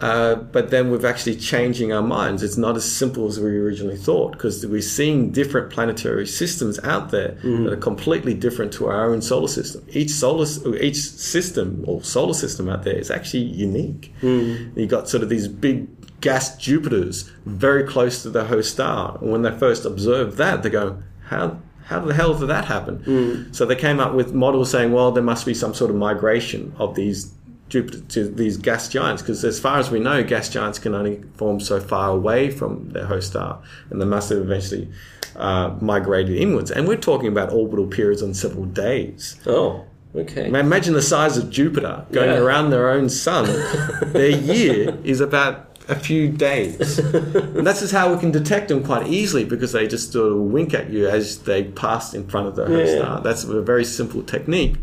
[0.00, 2.42] uh, but then we've actually changing our minds.
[2.42, 7.10] It's not as simple as we originally thought because we're seeing different planetary systems out
[7.10, 7.64] there mm-hmm.
[7.64, 9.84] that are completely different to our own solar system.
[9.88, 10.46] Each solar,
[10.76, 14.12] each system or solar system out there is actually unique.
[14.22, 14.78] Mm-hmm.
[14.78, 15.88] You've got sort of these big
[16.20, 19.18] gas Jupiters very close to the host star.
[19.20, 22.98] And when they first observed that, they go, how how the hell did that happen?
[22.98, 23.52] Mm-hmm.
[23.52, 26.74] So they came up with models saying, well, there must be some sort of migration
[26.76, 27.32] of these
[27.68, 31.22] Jupiter to these gas giants, because as far as we know, gas giants can only
[31.36, 34.88] form so far away from their host star, and they must have eventually
[35.36, 36.70] uh, migrated inwards.
[36.70, 39.36] And we're talking about orbital periods on several days.
[39.46, 40.46] Oh, okay.
[40.48, 42.38] Imagine the size of Jupiter going Yeah.
[42.38, 43.44] around their own sun.
[44.12, 46.98] their year is about a few days.
[46.98, 50.38] and that's just how we can detect them quite easily because they just sort of
[50.38, 52.98] wink at you as they pass in front of the host Yeah.
[52.98, 53.20] star.
[53.22, 54.76] That's a very simple technique.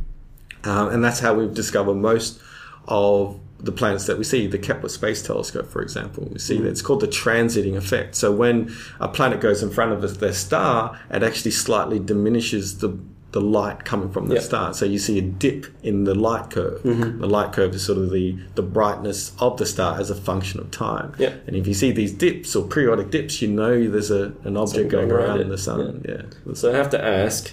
[0.64, 2.40] Um, and that's how we've discovered most
[2.88, 4.48] of the planets that we see.
[4.48, 6.64] The Kepler Space Telescope, for example, we see mm.
[6.64, 8.16] that it's called the transiting effect.
[8.16, 12.98] So when a planet goes in front of their star, it actually slightly diminishes the
[13.36, 14.42] the light coming from the Yeah.
[14.42, 14.74] star.
[14.74, 16.82] So you see a dip in the light curve.
[16.84, 17.20] Mm-hmm.
[17.20, 20.62] The light curve is sort of the, the brightness of the star as a function
[20.62, 21.14] of time.
[21.18, 21.34] Yeah.
[21.46, 24.90] And if you see these dips or periodic dips, you know there's a, an object
[24.90, 26.06] going going around around the sun.
[26.08, 26.54] Yeah.
[26.54, 27.52] So I have to ask,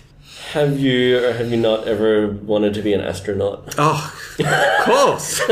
[0.52, 3.74] have you or have you not ever wanted to be an astronaut?
[3.78, 5.40] Oh, of course.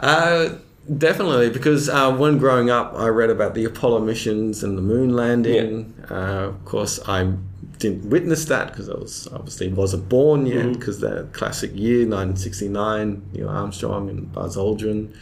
[0.00, 0.58] uh,
[0.96, 5.14] definitely, because uh, when growing up, I read about the Apollo missions and the moon
[5.16, 5.94] landing.
[6.10, 7.34] Uh, of course, I
[7.78, 10.72] didn't witness that because I was obviously wasn't born yet.
[10.72, 15.14] Because that classic year, 1969, Neil Armstrong and Buzz Aldrin,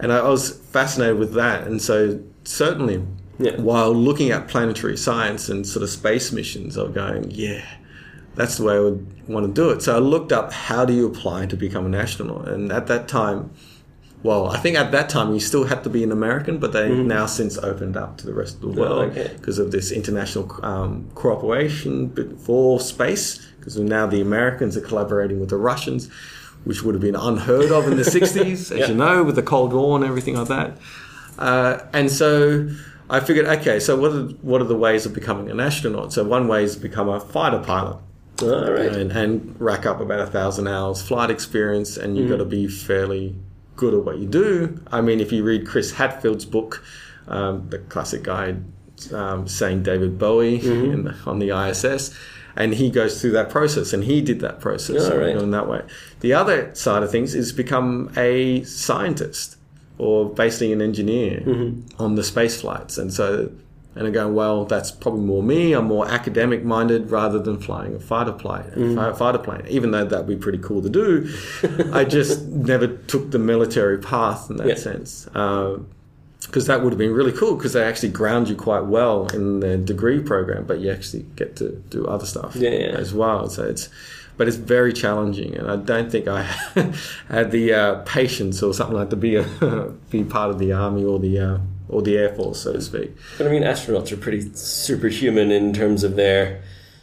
[0.00, 1.66] and I was fascinated with that.
[1.66, 3.04] And so, certainly,
[3.38, 3.56] Yeah.
[3.60, 7.64] while looking at planetary science and sort of space missions, I was going, yeah
[8.34, 9.82] that's the way I would want to do it.
[9.82, 13.08] So I looked up how do you apply to become an astronaut, and at that
[13.08, 13.50] time,
[14.22, 16.94] well, I think at that time you still had to be an American, but they
[16.94, 19.30] now since opened up to the rest of the world okay.
[19.36, 23.38] because of this international um, cooperation for space.
[23.58, 26.10] Because now the Americans are collaborating with the Russians,
[26.64, 28.86] which would have been unheard of in the '60s, as Yeah.
[28.88, 30.78] you know, with the Cold War and everything like that.
[31.38, 32.68] Uh, and so
[33.10, 36.12] I figured, okay, so what are what are the ways of becoming an astronaut?
[36.12, 37.98] So one way is to become a fighter pilot
[38.42, 38.92] All right.
[38.92, 42.66] and, and rack up about a thousand hours flight experience, and you've got to be
[42.66, 43.36] fairly
[43.76, 44.80] good at what you do.
[44.90, 46.82] I mean, if you read Chris Hadfield's book,
[47.28, 48.56] um, the classic guy
[49.12, 52.16] um, saying David Bowie in the, on the ISS,
[52.56, 55.36] and he goes through that process, and he did that process All right.
[55.36, 55.82] in that way.
[56.20, 59.56] The other side of things is become a scientist
[59.98, 62.02] or basically an engineer mm-hmm.
[62.02, 63.50] on the space flights, and so.
[63.96, 65.72] And I'm going, well, that's probably more me.
[65.72, 68.64] I'm more academic minded rather than flying a fighter plane.
[68.64, 68.96] Mm-hmm.
[68.96, 71.32] fi- Fighter plane, even though that'd be pretty cool to do.
[71.92, 74.74] I just never took the military path in that Yeah.
[74.74, 75.78] sense, uh,
[76.40, 77.54] because that would have been really cool.
[77.54, 81.54] Because they actually ground you quite well in the degree program, but you actually get
[81.56, 82.96] to do other stuff Yeah, yeah.
[82.98, 83.48] as well.
[83.48, 83.88] So it's,
[84.36, 86.42] but it's very challenging, and I don't think I
[87.28, 89.42] had the uh, patience or something like to be a
[90.10, 93.14] be part of the army or the uh, or the air force, so to speak.
[93.38, 96.62] But I mean, astronauts are pretty superhuman in terms of their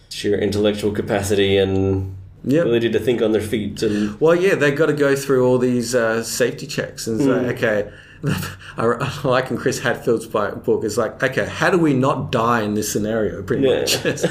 [0.10, 2.64] sheer intellectual capacity and Yep.
[2.64, 3.84] ability to think on their feet.
[3.84, 7.26] And Well, yeah, they've got to go through all these uh, safety checks and say,
[7.28, 7.52] Mm.
[7.54, 7.92] okay,
[8.78, 8.88] I
[9.24, 12.74] I like in Chris Hadfield's book, it's like, okay, how do we not die in
[12.74, 13.82] this scenario, pretty Yeah.
[13.82, 14.26] much?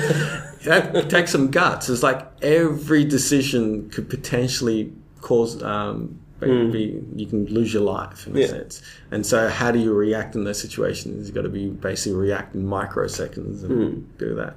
[0.64, 1.88] That takes some guts.
[1.88, 8.32] It's like every decision could potentially cause, um, be, you can lose your life in
[8.32, 8.40] a Mm.
[8.40, 8.46] Yeah.
[8.46, 8.82] sense.
[9.10, 11.26] And so, how do you react in those situations?
[11.26, 14.02] You've got to be basically react in microseconds and Mm.
[14.18, 14.56] do that.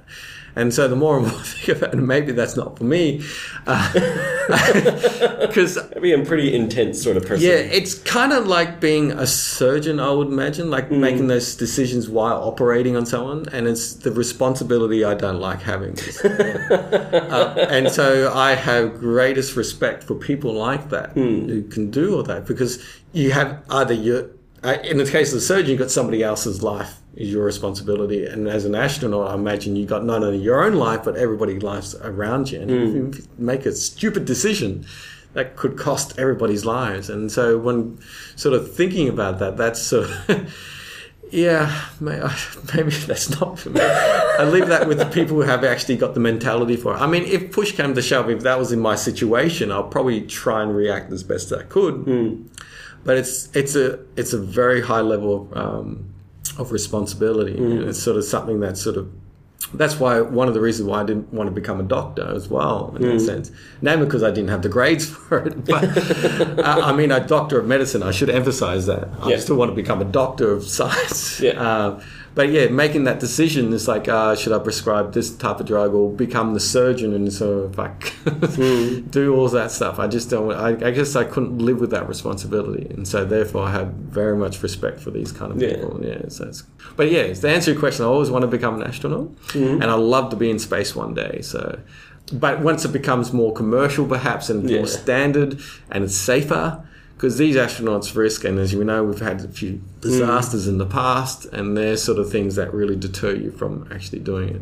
[0.56, 3.22] And so, the more and more I think about it, maybe that's not for me.
[4.44, 7.46] Because I'd be a pretty intense sort of person.
[7.46, 12.08] yeah, it's kind of like being a surgeon, I would imagine, like making those decisions
[12.08, 15.96] while operating on someone, and it's the responsibility I don't like having.
[16.24, 22.22] uh, and so I have greatest respect for people like that who can do all
[22.24, 24.30] that because you have either your,
[24.62, 28.26] uh, in the case of the surgeon, you've got somebody else's life is your responsibility,
[28.26, 31.62] and as an astronaut, I imagine you got not only your own life but everybody's
[31.62, 34.86] lives around you, and if you make a stupid decision
[35.34, 37.10] that could cost everybody's lives.
[37.10, 37.98] And so when
[38.36, 40.54] sort of thinking about that, that's sort of,
[41.30, 43.80] yeah, maybe that's not for me.
[43.80, 47.00] I leave that with the people who have actually got the mentality for it.
[47.00, 50.22] I mean, if push came to shove, if that was in my situation, I'll probably
[50.22, 52.06] try and react as best I could.
[53.04, 56.13] But it's it's a it's a very high level um,
[56.58, 57.54] of responsibility.
[57.54, 57.80] Mm.
[57.80, 59.10] And it's sort of something that's sort of
[59.72, 62.48] that's why one of the reasons why I didn't want to become a doctor as
[62.48, 63.20] well, in that mm.
[63.20, 63.50] sense.
[63.80, 65.64] Namely because I didn't have the grades for it.
[65.64, 68.02] But I, uh, I mean, a doctor of medicine.
[68.02, 69.08] I should emphasize that.
[69.20, 69.38] I Yeah.
[69.38, 71.40] still want to become a doctor of science.
[71.40, 71.60] Yeah.
[71.60, 72.00] Uh,
[72.34, 75.94] but yeah, making that decision is like, uh, should I prescribe this type of drug
[75.94, 78.12] or become the surgeon and so like
[79.10, 79.98] do all that stuff?
[79.98, 80.52] I just don't.
[80.52, 84.36] I, I guess I couldn't live with that responsibility, and so therefore I have very
[84.36, 85.74] much respect for these kind of Yeah.
[85.76, 86.00] people.
[86.04, 86.28] Yeah.
[86.28, 86.62] So it's,
[86.96, 89.94] but yeah, to answer your question, I always want to become an astronaut, and I
[89.94, 91.40] love to be in space one day.
[91.42, 91.78] So.
[92.32, 94.78] But once it becomes more commercial, perhaps, and Yeah.
[94.78, 96.82] more standard, and it's safer,
[97.24, 100.84] because these astronauts risk, and as we know, we've had a few disasters in the
[100.84, 104.60] past, and they're sort of things that really deter you from actually doing it.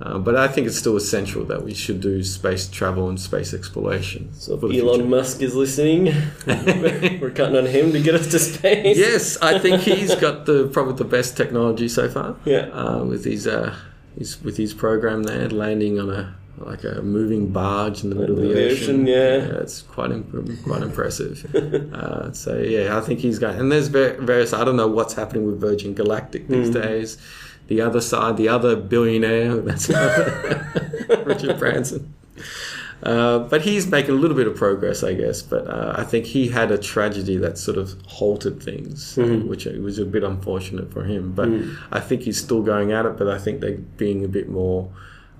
[0.00, 3.52] Uh, but I think it's still essential that we should do space travel and space
[3.52, 4.32] exploration.
[4.34, 5.04] So if Elon future.
[5.04, 6.14] Musk is listening,
[6.46, 8.96] we're counting on him to get us to space.
[8.96, 12.36] Yes, I think he's got the probably the best technology so far.
[12.44, 12.68] Yeah.
[12.68, 13.74] uh, with his, uh,
[14.16, 18.36] his with his program there, landing on a like a moving barge in the middle
[18.38, 18.72] of the, ocean.
[19.02, 19.60] ocean, yeah.
[19.62, 21.44] it's quite imp- quite impressive.
[21.94, 23.58] uh, so yeah, I think he's going.
[23.58, 24.52] And there's various.
[24.52, 26.74] I don't know what's happening with Virgin Galactic these Hmm.
[26.80, 27.18] days.
[27.68, 29.88] The other side, the other billionaire, that's
[31.24, 32.14] Richard Branson.
[33.02, 35.42] Uh, but he's making a little bit of progress, I guess.
[35.42, 39.48] But uh, I think he had a tragedy that sort of halted things, Mm-hmm.
[39.48, 41.32] which it was a bit unfortunate for him.
[41.32, 41.50] But
[41.92, 43.16] I think he's still going at it.
[43.18, 44.90] But I think they're being a bit more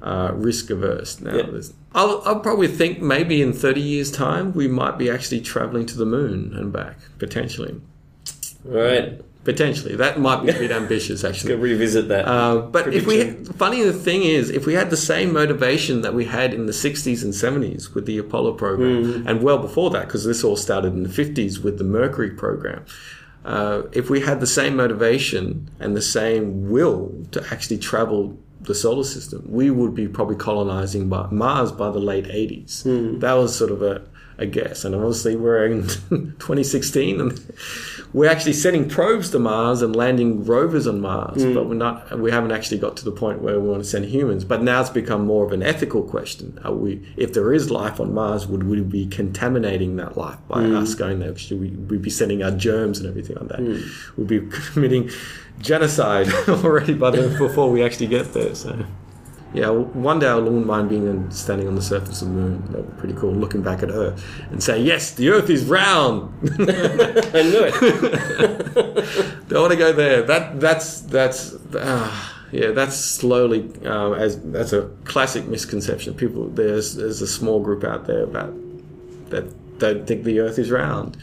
[0.06, 1.32] uh, risk averse now.
[1.32, 5.86] There's- I'll, I'll probably think maybe in 30 years' time we might be actually traveling
[5.86, 7.80] to the moon and back potentially.
[8.64, 9.20] Right.
[9.44, 11.54] Potentially, that might be a bit ambitious, actually.
[11.54, 12.26] Go revisit that.
[12.26, 13.30] Uh, but if we,
[13.64, 16.72] funny the thing is, if we had the same motivation that we had in the
[16.72, 19.28] 60s and 70s with the Apollo program, Mm-hmm.
[19.28, 22.84] and well before that, because this all started in the 50s with the Mercury program,
[23.44, 28.36] uh, if we had the same motivation and the same will to actually travel
[28.66, 32.82] the solar system, we would be probably colonizing by Mars by the late 80s.
[32.82, 33.18] Hmm.
[33.20, 34.02] That was sort of a,
[34.38, 34.84] a guess.
[34.84, 35.82] And obviously, we're in
[36.38, 37.52] 2016 and
[38.12, 41.54] we're actually sending probes to Mars and landing rovers on Mars, Hmm.
[41.54, 42.18] but we're not.
[42.18, 44.44] We haven't actually got to the point where we want to send humans.
[44.44, 47.98] But now it's become more of an ethical question: Are we, if there is life
[48.00, 50.76] on Mars, would we be contaminating that life by Hmm.
[50.76, 51.36] us going there?
[51.36, 53.58] Should we, we be sending our germs and everything like that?
[53.60, 53.80] Hmm.
[54.16, 54.40] We'd be
[54.72, 55.10] committing
[55.60, 58.54] genocide already by the, before we actually get there.
[58.54, 58.84] So.
[59.54, 62.64] Yeah, one day I wouldn't mind being in, standing on the surface of the moon.
[62.72, 63.32] That would be pretty cool.
[63.32, 67.74] Looking back at Earth and say, "Yes, the Earth is round." I knew it.
[69.48, 70.22] Don't want to go there.
[70.22, 72.72] That that's that's uh, yeah.
[72.72, 76.14] That's slowly um, as that's a classic misconception.
[76.14, 78.52] People there's there's a small group out there about
[79.30, 81.16] that don't think the Earth is round.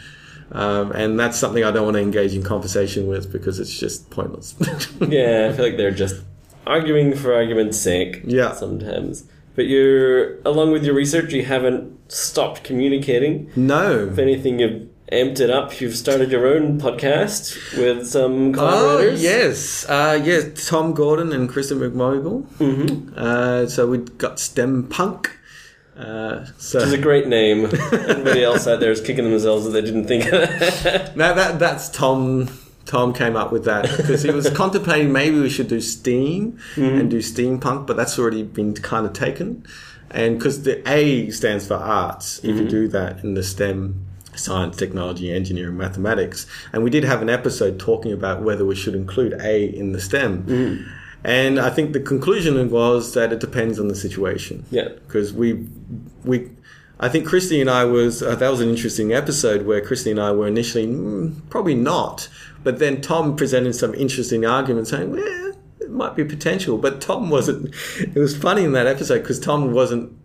[0.51, 4.09] Um, and that's something I don't want to engage in conversation with because it's just
[4.11, 4.55] pointless.
[5.01, 6.21] yeah, I feel like they're just
[6.65, 8.21] arguing for argument's sake.
[8.25, 8.53] Yeah.
[8.53, 9.25] Sometimes.
[9.55, 13.51] But you're, along with your research, you haven't stopped communicating.
[13.55, 14.07] no.
[14.11, 15.79] If anything, you've amped it up.
[15.79, 18.57] You've started your own podcast with some collaborators.
[18.57, 19.23] Oh collaborators.
[19.23, 20.41] yes, uh, yeah.
[20.67, 22.47] Tom Gordon and Kristen McMonagle.
[22.57, 23.13] Mm-hmm.
[23.15, 25.37] Uh, so we've got STEM Punk.
[25.95, 27.65] Uh, so Which is a great name.
[27.91, 31.15] Everybody else out there is kicking themselves that they didn't think of that.
[31.15, 32.49] now that that's Tom.
[32.85, 36.83] Tom came up with that because he was contemplating maybe we should do STEAM mm-hmm.
[36.83, 39.65] and do steampunk, but that's already been kind of taken.
[40.11, 42.67] And because the A stands for arts, if you mm-hmm.
[42.67, 47.79] do that in the STEM science, technology, engineering, mathematics, and we did have an episode
[47.79, 50.43] talking about whether we should include A in the STEM.
[50.43, 50.89] Mm-hmm.
[51.25, 54.89] And I think the conclusion was that it depends on the situation yeah.
[54.89, 55.67] because we
[56.25, 56.49] we
[57.03, 60.21] I think Christy and I was uh, that was an interesting episode where Christy and
[60.21, 62.29] I were initially mm, probably not,
[62.63, 67.29] but then Tom presented some interesting arguments saying, well, it might be potential, but Tom
[67.29, 67.75] wasn't.
[67.99, 70.17] It was funny in that episode because Tom wasn't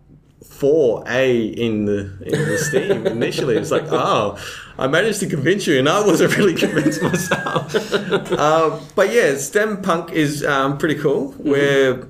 [0.45, 3.57] for A in the in the Steam initially.
[3.57, 4.37] It's like, oh,
[4.77, 7.75] I managed to convince you, and I wasn't really convinced myself.
[8.31, 11.35] uh, but yeah, STEM punk is um, pretty cool.
[11.39, 12.07] We're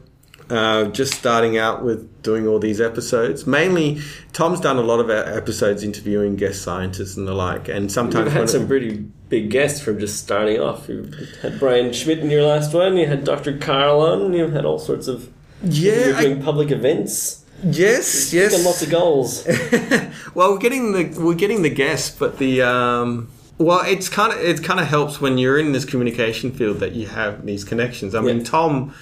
[0.50, 3.46] uh, just starting out with doing all these episodes.
[3.46, 4.02] Mainly,
[4.34, 8.26] Tom's done a lot of our episodes interviewing guest scientists and the like, and sometimes
[8.28, 8.98] when had some pretty
[9.30, 10.90] big guests from just starting off.
[10.90, 12.98] You had Brian Schmidt in your last one.
[12.98, 13.58] You had Dr.
[13.58, 14.34] Karl on.
[14.34, 15.30] You had all sorts of.
[15.64, 17.46] yeah, You're I- doing public events.
[17.64, 18.66] yes, You've yes.
[18.66, 19.46] lots of goals.
[20.34, 24.40] well, we're getting the we're getting the guests, but the um, well, it's kind of
[24.40, 28.16] it kind of helps when you're in this communication field that you have these connections.
[28.16, 28.94] I mean, Tom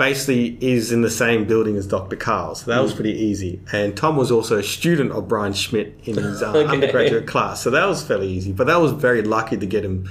[0.00, 2.16] basically is in the same building as Dr.
[2.16, 3.60] Karl, so that was pretty easy.
[3.70, 6.68] And Tom was also a student of Brian Schmidt in his uh, Okay.
[6.72, 8.52] undergraduate class, so that was fairly easy.
[8.52, 10.08] But that was very lucky to get him.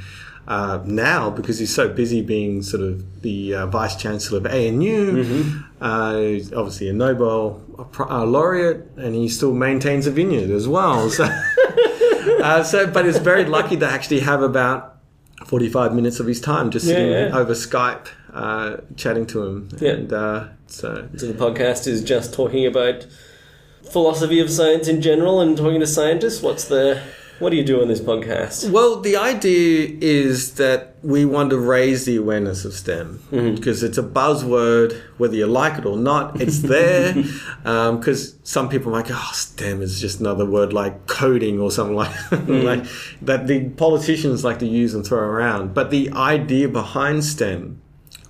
[0.48, 5.54] Uh, now, because he's so busy being sort of the uh, vice chancellor of ANU,
[5.82, 7.62] uh, he's obviously a Nobel
[8.00, 11.10] uh, laureate, and he still maintains a vineyard as well.
[11.12, 11.26] So,
[12.44, 14.98] uh, so, but it's very lucky to actually have about
[15.46, 17.38] forty-five minutes of his time just Yeah, sitting yeah.
[17.38, 19.92] over Skype, uh, chatting to him, Yeah.
[19.92, 23.06] and uh, so So the podcast is just talking about
[23.92, 26.42] philosophy of science in general and talking to scientists.
[26.42, 27.02] What's the
[27.40, 28.70] What do you do on this podcast?
[28.70, 33.98] Well, the idea is that we want to raise the awareness of STEM because it's
[33.98, 36.42] a buzzword, whether you like it or not.
[36.42, 37.14] It's there
[37.64, 41.96] because some people might go, "Oh, STEM is just another word like coding or something
[41.96, 42.12] like
[42.48, 42.84] like
[43.22, 47.82] that." The politicians like to use and throw around, but the idea behind STEM,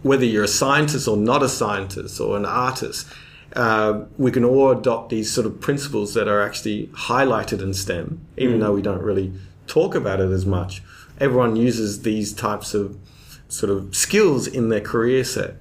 [0.02, 3.08] whether you're a scientist or not a scientist or an artist.
[3.56, 8.26] Uh, we can all adopt these sort of principles that are actually highlighted in STEM,
[8.38, 9.34] even though we don't really
[9.66, 10.84] talk about it as much.
[11.20, 12.98] Everyone uses these types of
[13.48, 15.56] sort of skills in their career set.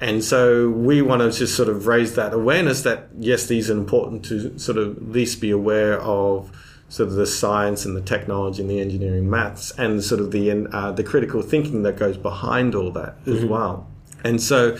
[0.00, 3.74] And so we want to just sort of raise that awareness that yes, these are
[3.74, 6.50] important to sort of at least be aware of
[6.94, 10.68] sort of the science and the technology and the engineering maths and sort of the
[10.72, 13.88] uh, the critical thinking that goes behind all that as well.
[14.22, 14.78] And so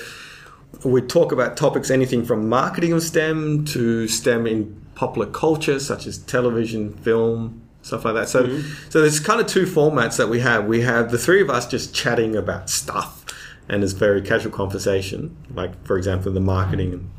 [0.85, 6.07] we talk about topics anything from marketing of STEM to STEM in popular culture, such
[6.07, 8.29] as television, film, stuff like that.
[8.29, 8.61] So,
[8.91, 10.67] so there's kind of two formats that we have.
[10.67, 13.25] We have the three of us just chatting about stuff,
[13.69, 17.11] and it's very casual conversation, like for example the marketing and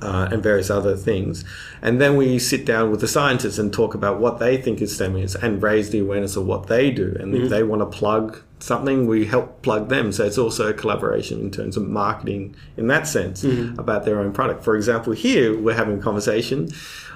[0.00, 1.44] uh, and various other things.
[1.82, 4.94] And then we sit down with the scientists and talk about what they think is
[4.94, 7.16] STEM is and raise the awareness of what they do.
[7.18, 7.50] And if mm-hmm.
[7.50, 10.12] they want to plug something, we help plug them.
[10.12, 13.78] So it's also a collaboration in terms of marketing in that sense mm-hmm.
[13.78, 14.64] about their own product.
[14.64, 16.68] For example, here we're having a conversation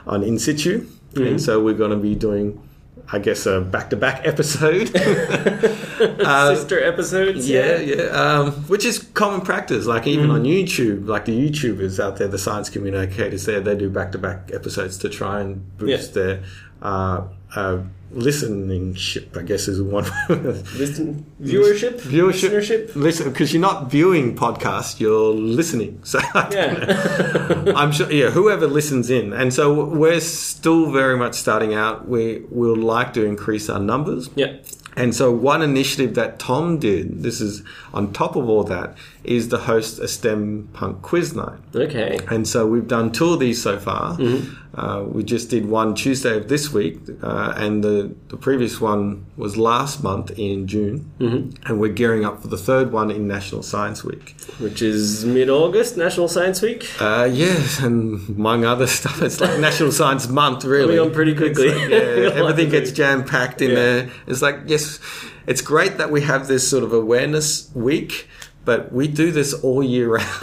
[0.06, 0.86] on In Situ.
[1.14, 1.38] And mm-hmm.
[1.38, 2.66] so we're going to be doing,
[3.10, 4.90] I guess, a back to back episode.
[4.96, 7.48] uh, Sister episodes?
[7.48, 8.02] Yeah, yeah.
[8.04, 9.86] Um, which is common practice.
[9.86, 10.32] Like even Mm.
[10.34, 14.18] on YouTube, like the YouTubers out there, the science communicators there, they do back to
[14.18, 16.42] back episodes to try and boost their
[16.82, 17.22] uh,
[17.56, 17.78] uh,
[18.14, 19.36] listening ship.
[19.36, 22.00] I guess is one Listen, viewership?
[22.00, 22.50] viewership.
[22.50, 22.94] Listenership?
[22.96, 26.00] Listen, because you're not viewing podcasts, you're listening.
[26.04, 27.72] So Yeah.
[27.76, 29.32] I'm sure, yeah, whoever listens in.
[29.32, 32.08] And so we're still very much starting out.
[32.08, 34.30] We will like to increase our numbers.
[34.34, 34.56] yeah.
[34.94, 37.62] And so, one initiative that Tom did, this is
[37.94, 38.94] on top of all that,
[39.24, 41.58] is to host a STEM punk quiz night.
[41.74, 42.18] Okay.
[42.30, 44.18] And so, we've done two of these so far.
[44.18, 44.54] Mm-hmm.
[44.74, 49.26] Uh, we just did one Tuesday of this week, uh, and the, the previous one
[49.36, 51.12] was last month in June.
[51.18, 51.66] Mm-hmm.
[51.66, 54.34] And we're gearing up for the third one in National Science Week.
[54.58, 56.88] Which is mid August, National Science Week.
[57.00, 60.96] Uh, yes, and among other stuff, it's like National Science Month, really.
[60.96, 61.68] Coming on pretty quickly.
[61.68, 61.96] Like, yeah,
[62.34, 63.76] everything gets jam packed in Yeah.
[63.76, 64.10] there.
[64.26, 65.00] It's like, yes,
[65.46, 68.26] it's great that we have this sort of awareness week,
[68.64, 70.28] but we do this all year round.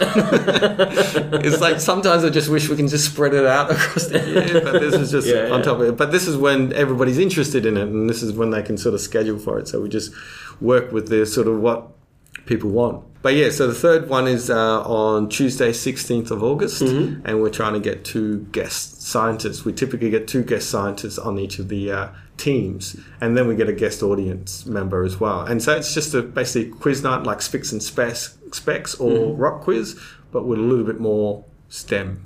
[1.44, 4.60] it's like sometimes I just wish we can just spread it out across the year,
[4.62, 5.62] but this is just Yeah, on yeah.
[5.64, 5.96] top of it.
[5.96, 8.94] But this is when everybody's interested in it, and this is when they can sort
[8.94, 9.68] of schedule for it.
[9.68, 10.12] So we just
[10.60, 11.88] work with the sort of what
[12.46, 13.04] people want.
[13.22, 17.26] But yeah, so the third one is uh, on Tuesday, 16th of August, Mm-hmm.
[17.26, 19.64] and we're trying to get two guest scientists.
[19.64, 22.08] We typically get two guest scientists on each of the uh,
[22.40, 25.42] teams, and then we get a guest audience member as well.
[25.42, 29.40] And so it's just a basically quiz night like Spix and Specs, specs or Mm-hmm.
[29.40, 29.98] Rock Quiz,
[30.32, 32.22] but with a little bit more STEM.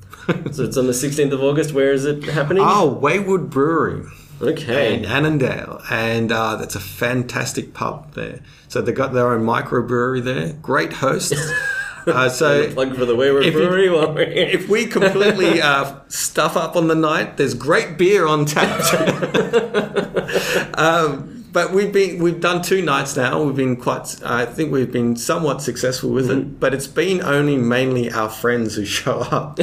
[0.52, 1.74] So it's on the 16th of August.
[1.74, 2.62] Where is it happening?
[2.64, 4.06] oh, Wayward Brewery
[4.40, 4.94] okay.
[4.96, 8.40] in Annandale, and uh, that's a fantastic pub there.
[8.68, 10.54] So they've got their own microbrewery there.
[10.54, 11.34] Great hosts.
[12.06, 14.46] Uh, so Plug for the Wayward if you- Brewery while we're here.
[14.48, 18.80] if we completely uh, stuff up on the night, there's great beer on tap.
[20.78, 23.42] um, but we've been we've done two nights now.
[23.42, 24.20] We've been quite.
[24.24, 26.40] I think we've been somewhat successful with Mm-hmm.
[26.40, 26.60] it.
[26.60, 29.58] But it's been only mainly our friends who show up.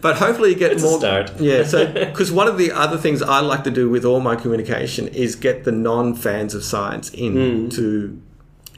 [0.00, 0.98] But hopefully, you get It's a more.
[0.98, 1.40] start.
[1.40, 4.34] Yeah, so because one of the other things I like to do with all my
[4.36, 7.36] communication is get the non-fans of science Hmm.
[7.36, 8.20] into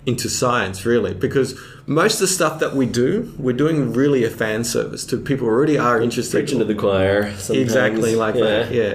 [0.06, 4.30] into science, really, because most of the stuff that we do, we're doing really a
[4.30, 6.38] fan service to people who already are interested.
[6.38, 7.32] Preaching to the choir.
[7.38, 7.50] Sometimes.
[7.64, 8.44] Exactly like Yeah.
[8.44, 8.94] that, yeah.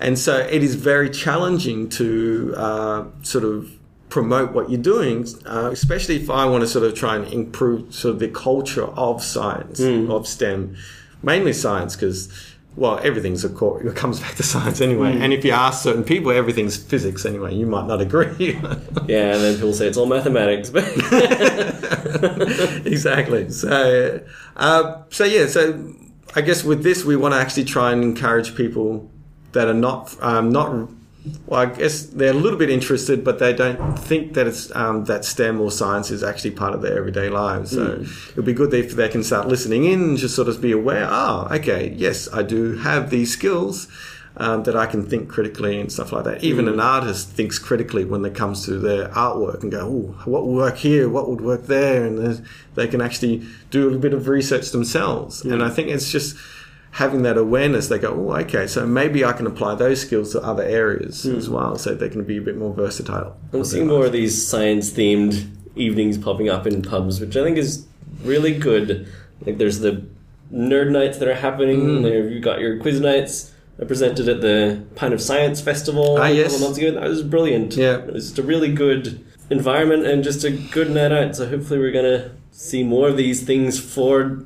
[0.00, 3.70] And so it is very challenging to uh, sort of
[4.10, 7.94] promote what you're doing, uh, especially if I want to sort of try and improve
[7.94, 10.76] sort of the culture of science, of STEM,
[11.22, 12.28] mainly science, because
[12.80, 13.86] well, everything's a core.
[13.86, 15.20] It comes back to science anyway.
[15.20, 17.54] And if you ask certain people, everything's physics anyway.
[17.54, 18.58] You might not agree.
[19.06, 20.84] Yeah, and then people say it's all mathematics, but
[22.86, 23.50] exactly.
[23.50, 24.20] So,
[24.56, 25.46] uh, so yeah.
[25.46, 25.92] So,
[26.36, 29.10] I guess with this, we want to actually try and encourage people
[29.52, 30.88] that are not um, not.
[31.46, 35.04] Well, I guess they're a little bit interested, but they don't think that it's um,
[35.04, 37.72] that STEM or science is actually part of their everyday lives.
[37.72, 40.72] So it'd be good if they can start listening in and just sort of be
[40.72, 41.06] aware.
[41.10, 43.88] Oh, okay, yes, I do have these skills.
[44.36, 46.44] Um, that I can think critically and stuff like that.
[46.44, 50.46] Even an artist thinks critically when it comes to their artwork and go, "Oh, what
[50.46, 51.08] would work here?
[51.08, 52.46] What would work there?" And
[52.76, 55.44] they can actually do a little bit of research themselves.
[55.44, 56.36] And I think it's just
[56.92, 60.42] having that awareness, they go, oh, okay, so maybe I can apply those skills to
[60.42, 63.36] other areas as well, so they can be a bit more versatile.
[63.52, 67.58] I'm seeing more of these science themed evenings popping up in pubs, which I think
[67.58, 67.86] is
[68.22, 69.08] really good.
[69.46, 70.04] Like there's the
[70.52, 71.80] nerd nights that are happening.
[71.80, 72.02] Mm.
[72.02, 73.54] There you've got your quiz nights.
[73.80, 76.90] I presented at the Pint of Science Festival Ah, a couple of months ago.
[76.90, 77.76] That was brilliant.
[77.76, 77.98] Yeah.
[77.98, 81.36] It was just a really good environment and just a good night out.
[81.36, 84.44] So hopefully we're gonna see more of these things for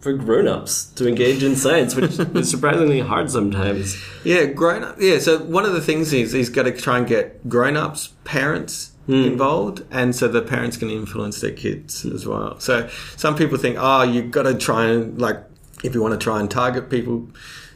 [0.00, 4.00] for grown-ups to engage in science, which is surprisingly hard sometimes.
[4.24, 4.96] Yeah, grown up.
[5.00, 8.08] Yeah, so one of the things is he's got to try and get grown ups,
[8.24, 9.14] parents hmm.
[9.14, 12.60] involved, and so the parents can influence their kids as well.
[12.60, 15.38] So some people think, ah, oh, you've got to try and like,
[15.82, 17.28] if you want to try and target people,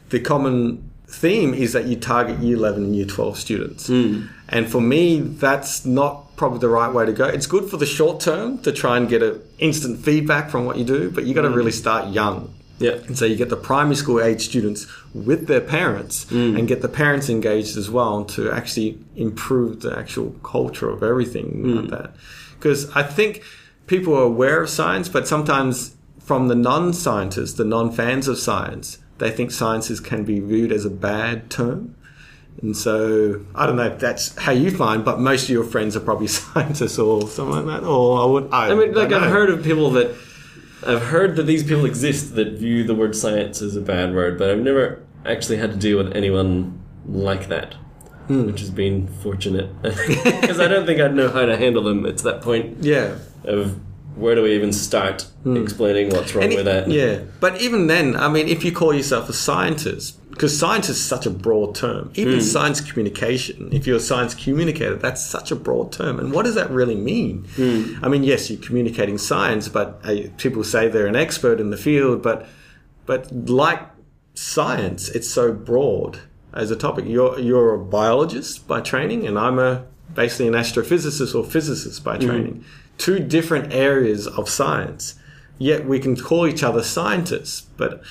[0.09, 3.87] the common theme is that you target year 11 and year 12 students.
[3.87, 4.27] Hmm.
[4.47, 7.25] And for me, that's not probably the right way to go.
[7.25, 10.77] It's good for the short term to try and get a instant feedback from what
[10.77, 11.55] you do, but you got to mm.
[11.55, 12.53] really start young.
[12.79, 12.93] Yeah.
[13.07, 16.57] And so you get the primary school age students with their parents mm.
[16.57, 21.63] and get the parents engaged as well to actually improve the actual culture of everything
[21.63, 21.81] mm.
[21.81, 22.11] like that.
[22.55, 23.43] Because I think
[23.87, 28.39] people are aware of science, but sometimes from the non scientists, the non fans of
[28.39, 31.95] science, they think sciences can be viewed as a bad term.
[32.61, 35.95] And so I don't know if that's how you find, but most of your friends
[35.95, 37.87] are probably scientists or something like that.
[37.87, 38.49] Or I would.
[38.53, 40.15] I, I mean, like I've heard of people that
[40.85, 44.37] I've heard that these people exist that view the word science as a bad word,
[44.37, 47.73] but I've never actually had to deal with anyone like that,
[48.27, 48.45] Hmm.
[48.45, 52.05] which has been fortunate because I don't think I'd know how to handle them.
[52.05, 53.15] It's that point Yeah.
[53.45, 53.79] of
[54.15, 56.55] where do we even start explaining what's wrong Hmm.
[56.57, 56.89] With it- that?
[56.89, 61.01] Yeah, but even then, I mean, if you call yourself a scientist, because science is
[61.01, 65.55] such a broad term, even science communication, if you're a science communicator, that's such a
[65.55, 66.19] broad term.
[66.19, 67.47] And what does that really mean?
[68.03, 71.77] I mean, yes, you're communicating science, but uh, people say they're an expert in the
[71.77, 72.45] field, but
[73.05, 73.79] but like
[74.33, 76.19] science, it's so broad
[76.53, 77.05] as a topic.
[77.07, 82.17] You're you're a biologist by training, and I'm a basically an astrophysicist or physicist by
[82.17, 82.65] training.
[82.97, 85.15] Two different areas of science.
[85.57, 88.03] Yet we can call each other scientists, but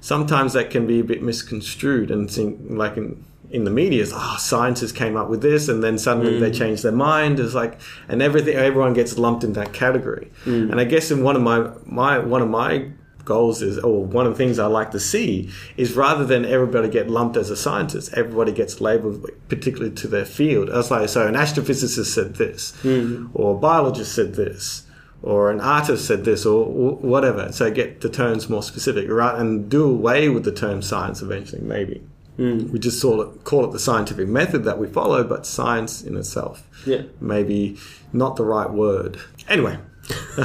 [0.00, 4.12] sometimes that can be a bit misconstrued and think like in in the media is
[4.12, 6.58] oh ah, scientists came up with this and then suddenly they mm.
[6.58, 7.40] change their mind.
[7.40, 10.30] It's like and everything everyone gets lumped in that category.
[10.44, 10.70] Mm.
[10.70, 12.90] And i guess in one of my my one of my
[13.24, 16.88] goals is or one of the things i like to see is rather than everybody
[16.88, 20.70] get lumped as a scientist everybody gets labeled particularly to their field.
[20.70, 23.30] As like so an astrophysicist said this mm.
[23.34, 24.84] or a biologist said this
[25.22, 29.68] or an artist said this or whatever so get the terms more specific right and
[29.68, 32.02] do away with the term science eventually maybe.
[32.36, 32.70] Hmm.
[32.70, 36.16] We just sort of call it the scientific method that we follow but science in
[36.16, 36.64] itself.
[36.86, 37.02] Yeah.
[37.20, 37.76] maybe
[38.12, 39.18] not the right word.
[39.48, 39.78] Anyway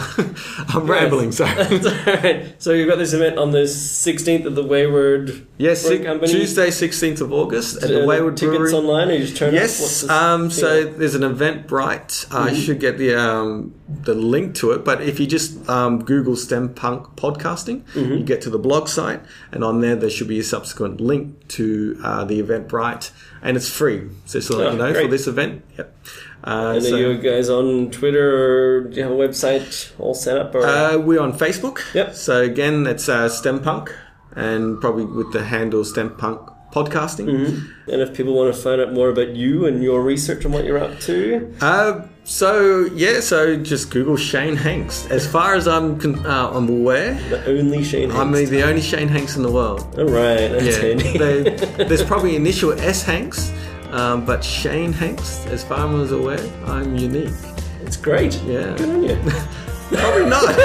[0.70, 5.48] i'm rambling sorry Alright, so you've got this event on the 16th of the Wayward
[5.58, 6.32] yes Brewing Company.
[6.34, 9.54] tuesday 16th of august at Uh, the wayward tickets brewery online, or you just turn
[9.54, 10.08] Yes.
[10.10, 12.26] Um, so there's an Eventbrite.
[12.34, 12.56] I Mm-hmm.
[12.62, 14.84] should get the um, the link to it.
[14.84, 18.14] But if you just um, Google STEM Punk podcasting, Mm-hmm.
[18.14, 21.48] you get to the blog site, and on there there should be a subsequent link
[21.50, 23.12] to uh, the Eventbrite,
[23.42, 24.10] and it's free.
[24.26, 25.06] So just to let Oh, you know great.
[25.06, 25.64] for this event.
[25.78, 25.96] Yep.
[26.44, 30.14] Uh, And so, are you guys on Twitter or do you have a website all
[30.14, 30.54] set up?
[30.56, 30.66] Or?
[30.66, 31.80] uh, we're on Facebook.
[31.94, 32.16] Yep.
[32.16, 33.96] So again, it's uh, STEM Punk,
[34.36, 36.42] and probably with the handle STEM Punk
[36.74, 37.28] podcasting.
[37.30, 37.92] Mm-hmm.
[37.92, 40.66] and if people want to find out more about you and your research and what
[40.66, 45.06] you're up to, Uh, so yeah, so just Google Shane Hanks.
[45.12, 48.64] As far as I'm con- uh, I'm aware, the only Shane Hanks I mean the
[48.64, 49.82] only Shane Hanks in the world.
[50.00, 53.52] All right, Yeah, they- there's probably initial S Hanks,
[53.94, 57.34] um, but Shane Hanks, as far as I was aware, I'm unique.
[57.82, 58.34] it's great.
[58.44, 58.76] Yeah.
[58.76, 59.16] Good on you.
[59.92, 60.56] Probably not.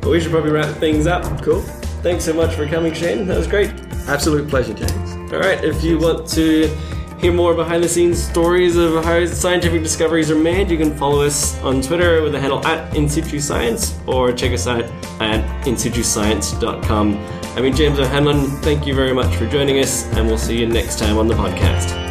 [0.00, 1.42] But we should probably wrap things up.
[1.42, 1.60] cool.
[2.02, 3.26] Thanks so much for coming, Shane.
[3.26, 3.70] That was great.
[4.06, 5.32] Absolute pleasure, James.
[5.32, 6.74] All right, if you want to
[7.20, 11.22] hear more behind the scenes stories of how scientific discoveries are made, you can follow
[11.22, 14.84] us on Twitter with the handle at InSitu Science or check us out
[15.20, 17.16] at insituscience.com.
[17.56, 20.66] I mean, James O'Hanlon, thank you very much for joining us, and we'll see you
[20.66, 22.07] next time on the podcast.